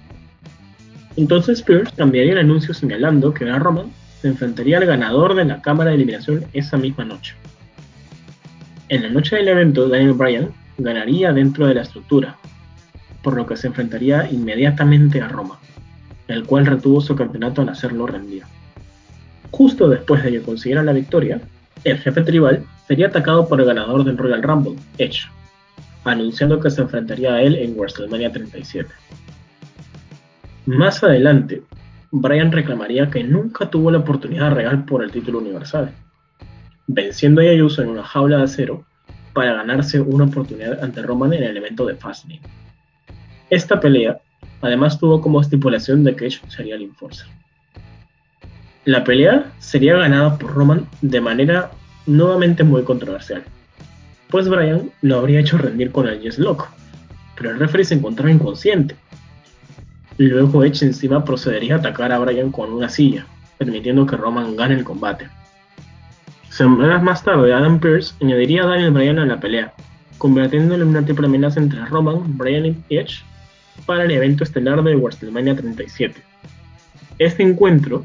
[1.16, 3.86] Entonces Pierce cambiaría el anuncio señalando que a Roman
[4.20, 7.34] se enfrentaría al ganador de la cámara de eliminación esa misma noche.
[8.90, 12.36] En la noche del evento, Daniel Bryan ganaría dentro de la estructura,
[13.22, 15.58] por lo que se enfrentaría inmediatamente a Roman,
[16.26, 18.44] el cual retuvo su campeonato al hacerlo rendir.
[19.50, 21.38] Justo después de que consiguiera la victoria,
[21.84, 25.28] el jefe tribal sería atacado por el ganador del Royal Rumble, Edge,
[26.04, 28.90] anunciando que se enfrentaría a él en WrestleMania 37.
[30.64, 31.62] Más adelante,
[32.10, 35.92] Bryan reclamaría que nunca tuvo la oportunidad real por el título universal,
[36.88, 38.84] venciendo a Ayuso en una jaula de acero
[39.32, 42.40] para ganarse una oportunidad ante Roman en el evento de Fastlane.
[43.50, 44.18] Esta pelea
[44.60, 47.28] además tuvo como estipulación de que Edge sería el enforcer.
[48.84, 51.70] La pelea sería ganada por Roman de manera
[52.06, 53.44] nuevamente muy controversial,
[54.30, 56.68] pues Bryan lo habría hecho rendir con el Yes Lock,
[57.36, 58.96] pero el referee se encontraba inconsciente.
[60.16, 63.26] Luego Edge encima procedería a atacar a Bryan con una silla,
[63.58, 65.28] permitiendo que Roman gane el combate.
[66.50, 69.72] Semanas más tarde, Adam Pearce añadiría a Daniel Bryan a la pelea,
[70.16, 73.22] convirtiéndolo en una triple amenaza entre Roman, Bryan y Edge
[73.86, 76.20] para el evento estelar de WrestleMania 37.
[77.18, 78.04] Este encuentro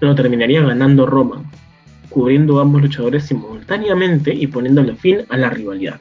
[0.00, 1.44] lo terminaría ganando Roman,
[2.10, 6.00] cubriendo a ambos luchadores simultáneamente y poniéndole fin a la rivalidad.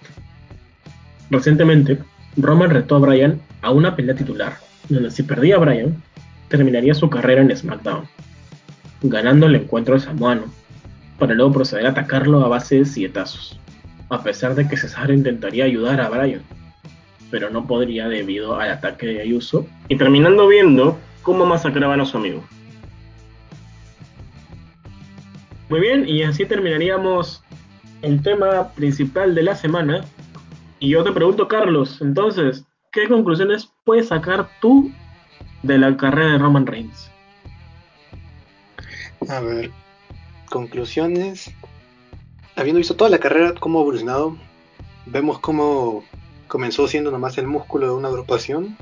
[1.30, 2.00] Recientemente,
[2.38, 4.58] Roman retó a Bryan a una pelea titular,
[4.90, 6.02] donde si perdía a Bryan,
[6.50, 8.06] terminaría su carrera en SmackDown,
[9.02, 10.44] ganando el encuentro de samoano,
[11.18, 13.60] para luego proceder a atacarlo a base de sietazos,
[14.10, 16.42] a pesar de que Cesaro intentaría ayudar a Bryan,
[17.32, 22.18] pero no podría debido al ataque de Ayuso, y terminando viendo cómo masacraban a su
[22.18, 22.44] amigo.
[25.70, 27.44] Muy bien, y así terminaríamos
[28.04, 30.06] el tema principal de la semana.
[30.80, 34.92] Y yo te pregunto, Carlos, entonces, ¿qué conclusiones puedes sacar tú
[35.64, 37.10] de la carrera de Roman Reigns?
[39.28, 39.72] A ver,
[40.50, 41.52] conclusiones.
[42.56, 44.38] Habiendo visto toda la carrera, cómo ha evolucionado,
[45.06, 46.04] vemos cómo
[46.48, 48.78] comenzó siendo nomás el músculo de una agrupación,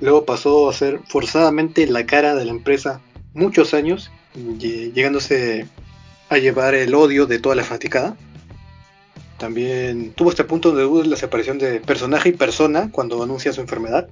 [0.00, 3.00] luego pasó a ser forzadamente la cara de la empresa
[3.34, 5.66] muchos años, llegándose
[6.28, 8.16] a llevar el odio de toda la fanaticada.
[9.38, 13.60] También tuvo este punto de duda la separación de personaje y persona cuando anuncia su
[13.60, 14.08] enfermedad.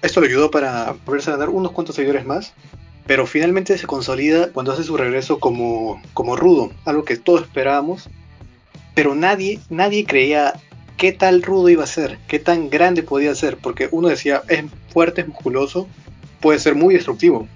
[0.00, 2.54] Esto le ayudó para volverse a ganar unos cuantos seguidores más,
[3.06, 8.08] pero finalmente se consolida cuando hace su regreso como, como rudo, algo que todos esperábamos,
[8.94, 10.54] pero nadie, nadie creía
[10.96, 14.64] qué tal rudo iba a ser, qué tan grande podía ser, porque uno decía, es
[14.92, 15.88] fuerte, es musculoso,
[16.40, 17.48] puede ser muy destructivo,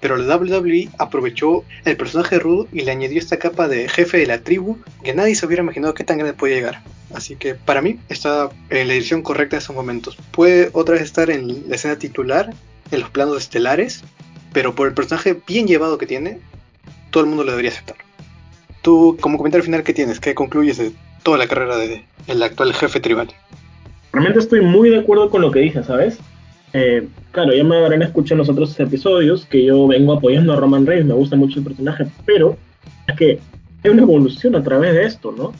[0.00, 4.18] pero la WWE aprovechó el personaje de Rudo y le añadió esta capa de jefe
[4.18, 6.82] de la tribu que nadie se hubiera imaginado que tan grande podía llegar.
[7.14, 10.16] Así que para mí está en la edición correcta en esos momentos.
[10.30, 12.54] Puede otra vez estar en la escena titular,
[12.90, 14.04] en los planos estelares,
[14.58, 16.40] pero por el personaje bien llevado que tiene,
[17.12, 17.94] todo el mundo lo debería aceptar.
[18.82, 20.18] Tú, como comentario final, ¿qué tienes?
[20.18, 20.90] ¿Qué concluyes de
[21.22, 23.28] toda la carrera del el actual jefe tribal?
[24.12, 26.18] Realmente estoy muy de acuerdo con lo que dices, ¿sabes?
[26.72, 30.56] Eh, claro, ya me habrán escuchado en los otros episodios que yo vengo apoyando a
[30.56, 32.56] Roman Reigns, me gusta mucho el personaje, pero
[33.06, 33.38] es que
[33.84, 35.52] hay una evolución a través de esto, ¿no?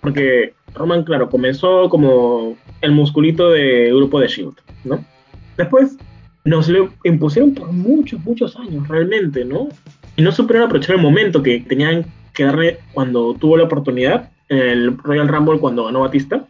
[0.00, 5.04] Porque Roman, claro, comenzó como el musculito de grupo de Shield, ¿no?
[5.56, 5.96] Después
[6.44, 9.68] nos lo impusieron por muchos, muchos años, realmente, ¿no?
[10.16, 14.58] Y no supieron aprovechar el momento que tenían que darle cuando tuvo la oportunidad en
[14.58, 16.44] el Royal Rumble cuando ganó Batista.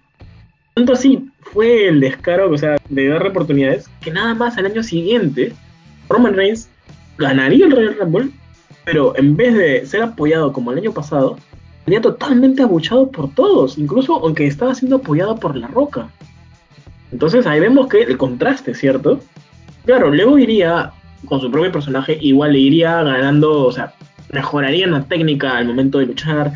[0.74, 4.82] Tanto así fue el descaro, o sea, de dar oportunidades, que nada más al año
[4.82, 5.52] siguiente
[6.08, 6.68] Roman Reigns
[7.18, 8.30] ganaría el Royal Rumble,
[8.84, 11.36] pero en vez de ser apoyado como el año pasado,
[11.84, 16.08] sería totalmente abuchado por todos, incluso aunque estaba siendo apoyado por La Roca.
[17.12, 19.20] Entonces ahí vemos que el contraste, ¿cierto?
[19.84, 20.92] Claro, luego iría
[21.26, 23.94] con su propio personaje, igual le iría ganando, o sea,
[24.30, 26.52] mejoraría en la técnica al momento de luchar,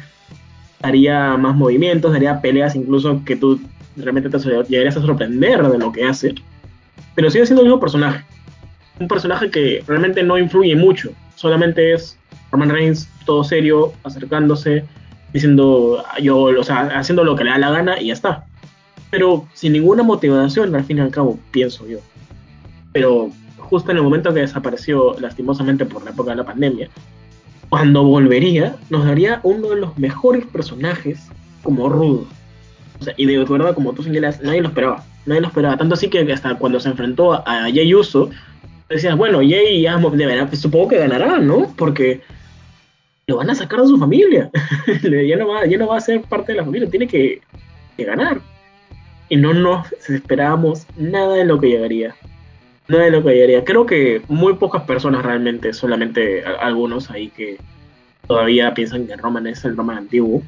[0.82, 3.60] haría más movimientos, haría peleas incluso que tú
[3.96, 6.34] realmente te llegarías a sorprender de lo que hace,
[7.14, 8.24] pero sigue siendo el mismo personaje.
[8.98, 12.18] Un personaje que realmente no influye mucho, solamente es
[12.50, 14.84] Roman Reigns, todo serio, acercándose,
[15.32, 18.44] diciendo, yo, o sea, haciendo lo que le da la gana y ya está.
[19.10, 21.98] Pero sin ninguna motivación, al fin y al cabo, pienso yo.
[22.96, 26.88] Pero justo en el momento que desapareció, lastimosamente por la época de la pandemia,
[27.68, 31.28] cuando volvería, nos daría uno de los mejores personajes
[31.62, 32.24] como Rudo.
[33.18, 35.04] Y de verdad, como tú señalas, nadie lo esperaba.
[35.26, 35.76] Nadie lo esperaba.
[35.76, 38.30] Tanto así que hasta cuando se enfrentó a Jay Uso,
[38.88, 41.74] decías, bueno, Jay ya de pues, supongo que ganará, ¿no?
[41.76, 42.22] Porque
[43.26, 44.50] lo van a sacar de su familia.
[45.02, 47.42] ya, no va, ya no va a ser parte de la familia, tiene que,
[47.98, 48.40] ganar.
[49.28, 52.16] Y no nos esperábamos nada de lo que llegaría.
[52.88, 53.64] Nada de lo que llegaría.
[53.64, 57.58] Creo que muy pocas personas realmente, solamente algunos ahí que
[58.26, 60.42] todavía piensan que Roman es el Roman antiguo.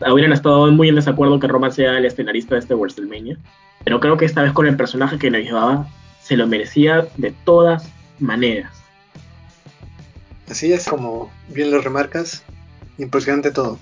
[0.00, 3.36] Hubieran estado muy en desacuerdo que Roman sea el escenarista de este WrestleMania.
[3.84, 5.86] Pero creo que esta vez con el personaje que nos llevaba,
[6.22, 8.72] se lo merecía de todas maneras.
[10.50, 12.42] Así es como bien lo remarcas,
[12.98, 13.78] impresionante todo.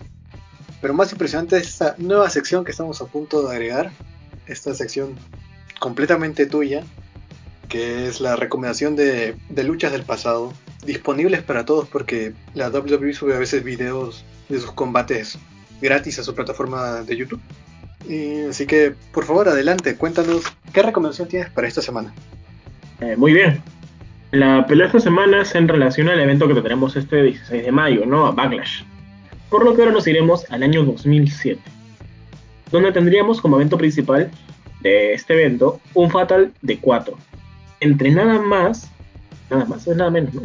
[0.80, 3.90] Pero más impresionante es esta nueva sección que estamos a punto de agregar,
[4.46, 5.14] esta sección
[5.78, 6.84] completamente tuya,
[7.68, 10.52] que es la recomendación de, luchas del pasado,
[10.84, 15.38] disponibles para todos porque la WWE sube a veces videos de sus combates
[15.80, 17.40] gratis a su plataforma de YouTube.
[18.48, 22.14] así que, por favor, adelante, cuéntanos qué recomendación tienes para esta semana.
[23.00, 23.62] Eh, muy bien,
[24.30, 28.06] la pelea esta semana es en relación al evento que tendremos este 16 de mayo,
[28.06, 28.26] ¿no?
[28.26, 28.82] A Backlash.
[29.48, 31.60] Por lo que ahora nos iremos al año 2007,
[32.70, 34.30] donde tendríamos como evento principal
[34.80, 37.16] de este evento un Fatal de 4.
[37.84, 38.90] Entre nada más,
[39.50, 40.40] nada más, es nada menos, ¿no?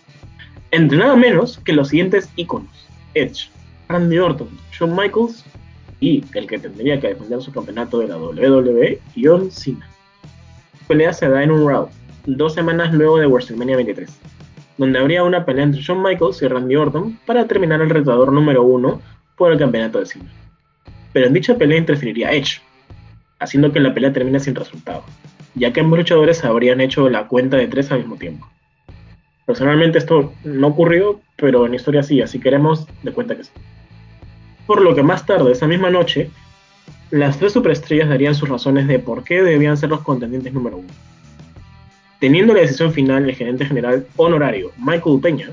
[0.72, 3.48] Entre nada menos que los siguientes iconos: Edge,
[3.88, 5.44] Randy Orton, Shawn Michaels
[6.00, 9.88] y el que tendría que defender su campeonato de la WWE, John Cena.
[10.80, 11.90] La pelea se da en un round
[12.26, 14.10] dos semanas luego de WrestleMania 23,
[14.76, 18.64] donde habría una pelea entre Shawn Michaels y Randy Orton para terminar el retador número
[18.64, 19.00] uno
[19.36, 20.28] por el campeonato de cine.
[21.12, 22.60] Pero en dicha pelea interferiría Edge,
[23.38, 25.04] haciendo que la pelea termine sin resultado,
[25.54, 28.48] ya que ambos luchadores habrían hecho la cuenta de tres al mismo tiempo.
[29.46, 33.50] Personalmente esto no ocurrió, pero en historia sí, así queremos de cuenta que sí.
[34.66, 36.30] Por lo que más tarde, esa misma noche,
[37.10, 40.88] las tres superestrellas darían sus razones de por qué debían ser los contendientes número uno
[42.24, 45.48] teniendo la decisión final el gerente general honorario Michael Peña,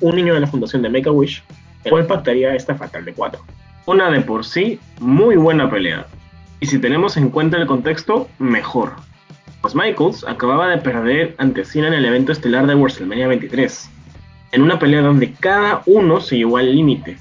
[0.00, 1.42] un niño de la fundación de Make a Wish,
[1.84, 3.38] el cual pactaría esta fatal de 4.
[3.84, 6.06] Una de por sí muy buena pelea,
[6.58, 8.94] y si tenemos en cuenta el contexto, mejor.
[9.60, 13.90] Pues Michaels acababa de perder ante Cena en el evento estelar de WrestleMania 23,
[14.52, 17.16] en una pelea donde cada uno se llevó al límite,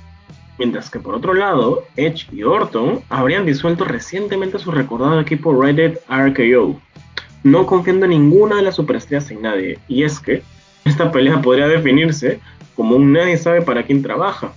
[0.59, 5.97] mientras que por otro lado, Edge y Orton habrían disuelto recientemente su recordado equipo Rated
[6.09, 6.79] RKO,
[7.43, 10.43] no confiando ninguna de las superestrellas en nadie, y es que
[10.85, 12.39] esta pelea podría definirse
[12.75, 14.53] como un nadie sabe para quién trabaja.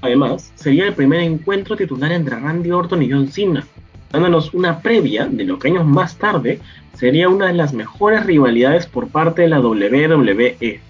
[0.00, 3.66] Además, sería el primer encuentro titular entre Randy Orton y John Cena,
[4.10, 6.60] dándonos una previa de lo que años más tarde
[6.94, 10.80] sería una de las mejores rivalidades por parte de la WWE.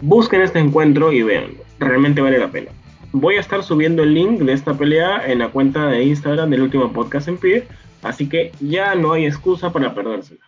[0.00, 2.70] Busquen este encuentro y veanlo, realmente vale la pena.
[3.12, 6.62] Voy a estar subiendo el link de esta pelea en la cuenta de Instagram del
[6.62, 7.66] último podcast en pie,
[8.06, 10.44] Así que ya no hay excusa para perdérsela.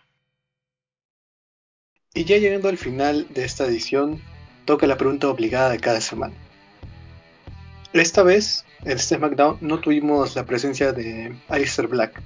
[2.13, 4.21] Y ya llegando al final de esta edición,
[4.63, 6.33] toca la pregunta obligada de cada semana.
[7.93, 12.21] Esta vez, en este SmackDown, no tuvimos la presencia de Alistair Black.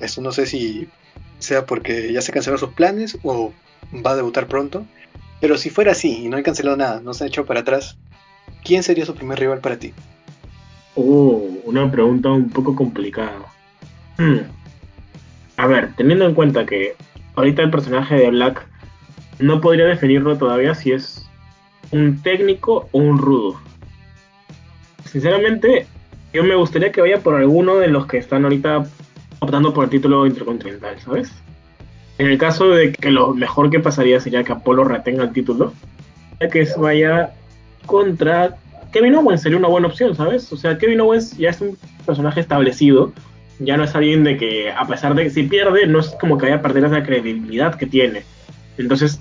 [0.00, 0.88] Esto no sé si
[1.38, 3.52] sea porque ya se cancelaron sus planes o
[4.04, 4.86] va a debutar pronto.
[5.40, 7.96] Pero si fuera así y no han cancelado nada, no se han hecho para atrás,
[8.64, 9.92] ¿quién sería su primer rival para ti?
[10.94, 13.46] Oh, una pregunta un poco complicada.
[14.16, 14.38] Hmm.
[15.56, 16.96] A ver, teniendo en cuenta que
[17.36, 18.66] ahorita el personaje de Black
[19.38, 21.28] no podría definirlo todavía si es
[21.92, 23.60] un técnico o un rudo.
[25.10, 25.86] Sinceramente,
[26.32, 28.86] yo me gustaría que vaya por alguno de los que están ahorita
[29.40, 31.32] optando por el título intercontinental, ¿sabes?
[32.18, 35.72] En el caso de que lo mejor que pasaría sería que Apolo retenga el título,
[36.52, 37.32] que vaya
[37.86, 38.56] contra
[38.92, 40.52] Kevin Owens sería una buena opción, ¿sabes?
[40.52, 43.12] O sea, Kevin Owens ya es un personaje establecido
[43.60, 46.38] ya no es alguien de que, a pesar de que si pierde, no es como
[46.38, 48.22] que vaya a perder esa credibilidad que tiene.
[48.76, 49.20] Entonces,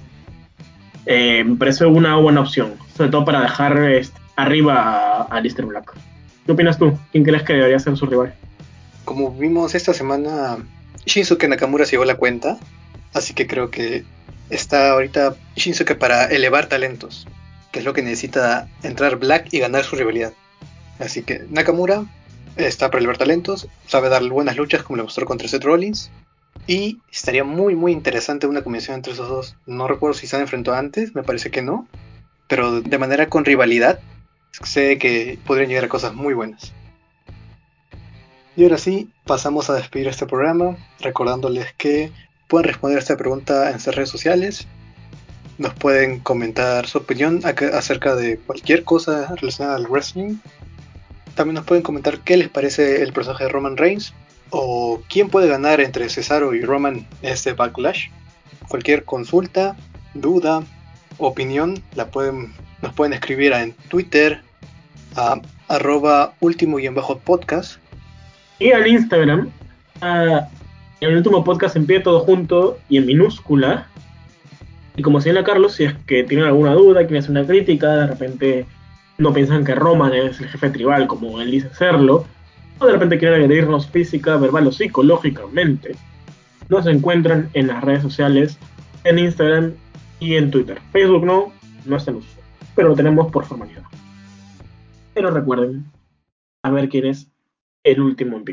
[1.05, 5.93] eh, me parece una buena opción, sobre todo para dejar este, arriba a, Lister Black.
[6.45, 6.97] ¿Qué opinas tú?
[7.11, 8.33] ¿Quién crees que debería ser su rival?
[9.03, 10.57] Como vimos esta semana,
[11.05, 12.57] Shinsuke Nakamura se llevó la cuenta,
[13.13, 14.05] así que creo que
[14.49, 17.27] está ahorita Shinsuke para elevar talentos,
[17.71, 20.33] que es lo que necesita entrar Black y ganar su rivalidad.
[20.99, 22.05] Así que Nakamura
[22.55, 26.11] está para elevar talentos, sabe dar buenas luchas como le mostró contra Seth Rollins.
[26.65, 29.55] Y estaría muy muy interesante una combinación entre esos dos.
[29.65, 31.87] No recuerdo si se han enfrentado antes, me parece que no.
[32.47, 33.99] pero de manera con rivalidad,
[34.63, 36.73] sé que podrían llegar a cosas muy buenas.
[38.55, 42.11] Y ahora sí, pasamos a despedir este programa, recordándoles que
[42.47, 44.67] pueden responder esta pregunta en sus redes sociales.
[45.59, 50.37] Nos pueden comentar su opinión acerca de cualquier cosa relacionada al wrestling.
[51.35, 54.13] También nos pueden comentar qué les parece el personaje de Roman Reigns
[54.49, 58.09] o quién puede ganar entre Cesaro y Roman en este backlash.
[58.69, 59.75] Cualquier consulta,
[60.15, 60.63] duda,
[61.19, 64.41] opinión, la pueden, nos pueden escribir en Twitter
[65.17, 67.79] a arroba último y en bajo podcast
[68.59, 69.49] y al Instagram,
[70.01, 73.87] en el último podcast en pie todo junto y en minúscula.
[74.95, 78.07] Y como señala Carlos, si es que tienen alguna duda, quieren hacer una crítica, de
[78.07, 78.65] repente
[79.17, 82.25] no piensan que Roman es el jefe tribal como él dice serlo,
[82.79, 85.95] o de repente quieren agredirnos física, verbal o psicológicamente,
[86.69, 88.57] nos encuentran en las redes sociales,
[89.03, 89.73] en Instagram
[90.19, 90.79] y en Twitter.
[90.91, 91.51] Facebook no,
[91.85, 92.29] no está en uso,
[92.75, 93.83] pero lo tenemos por formalidad.
[95.17, 95.91] Pero recuerden,
[96.61, 97.31] a ver quién es
[97.83, 98.45] el último en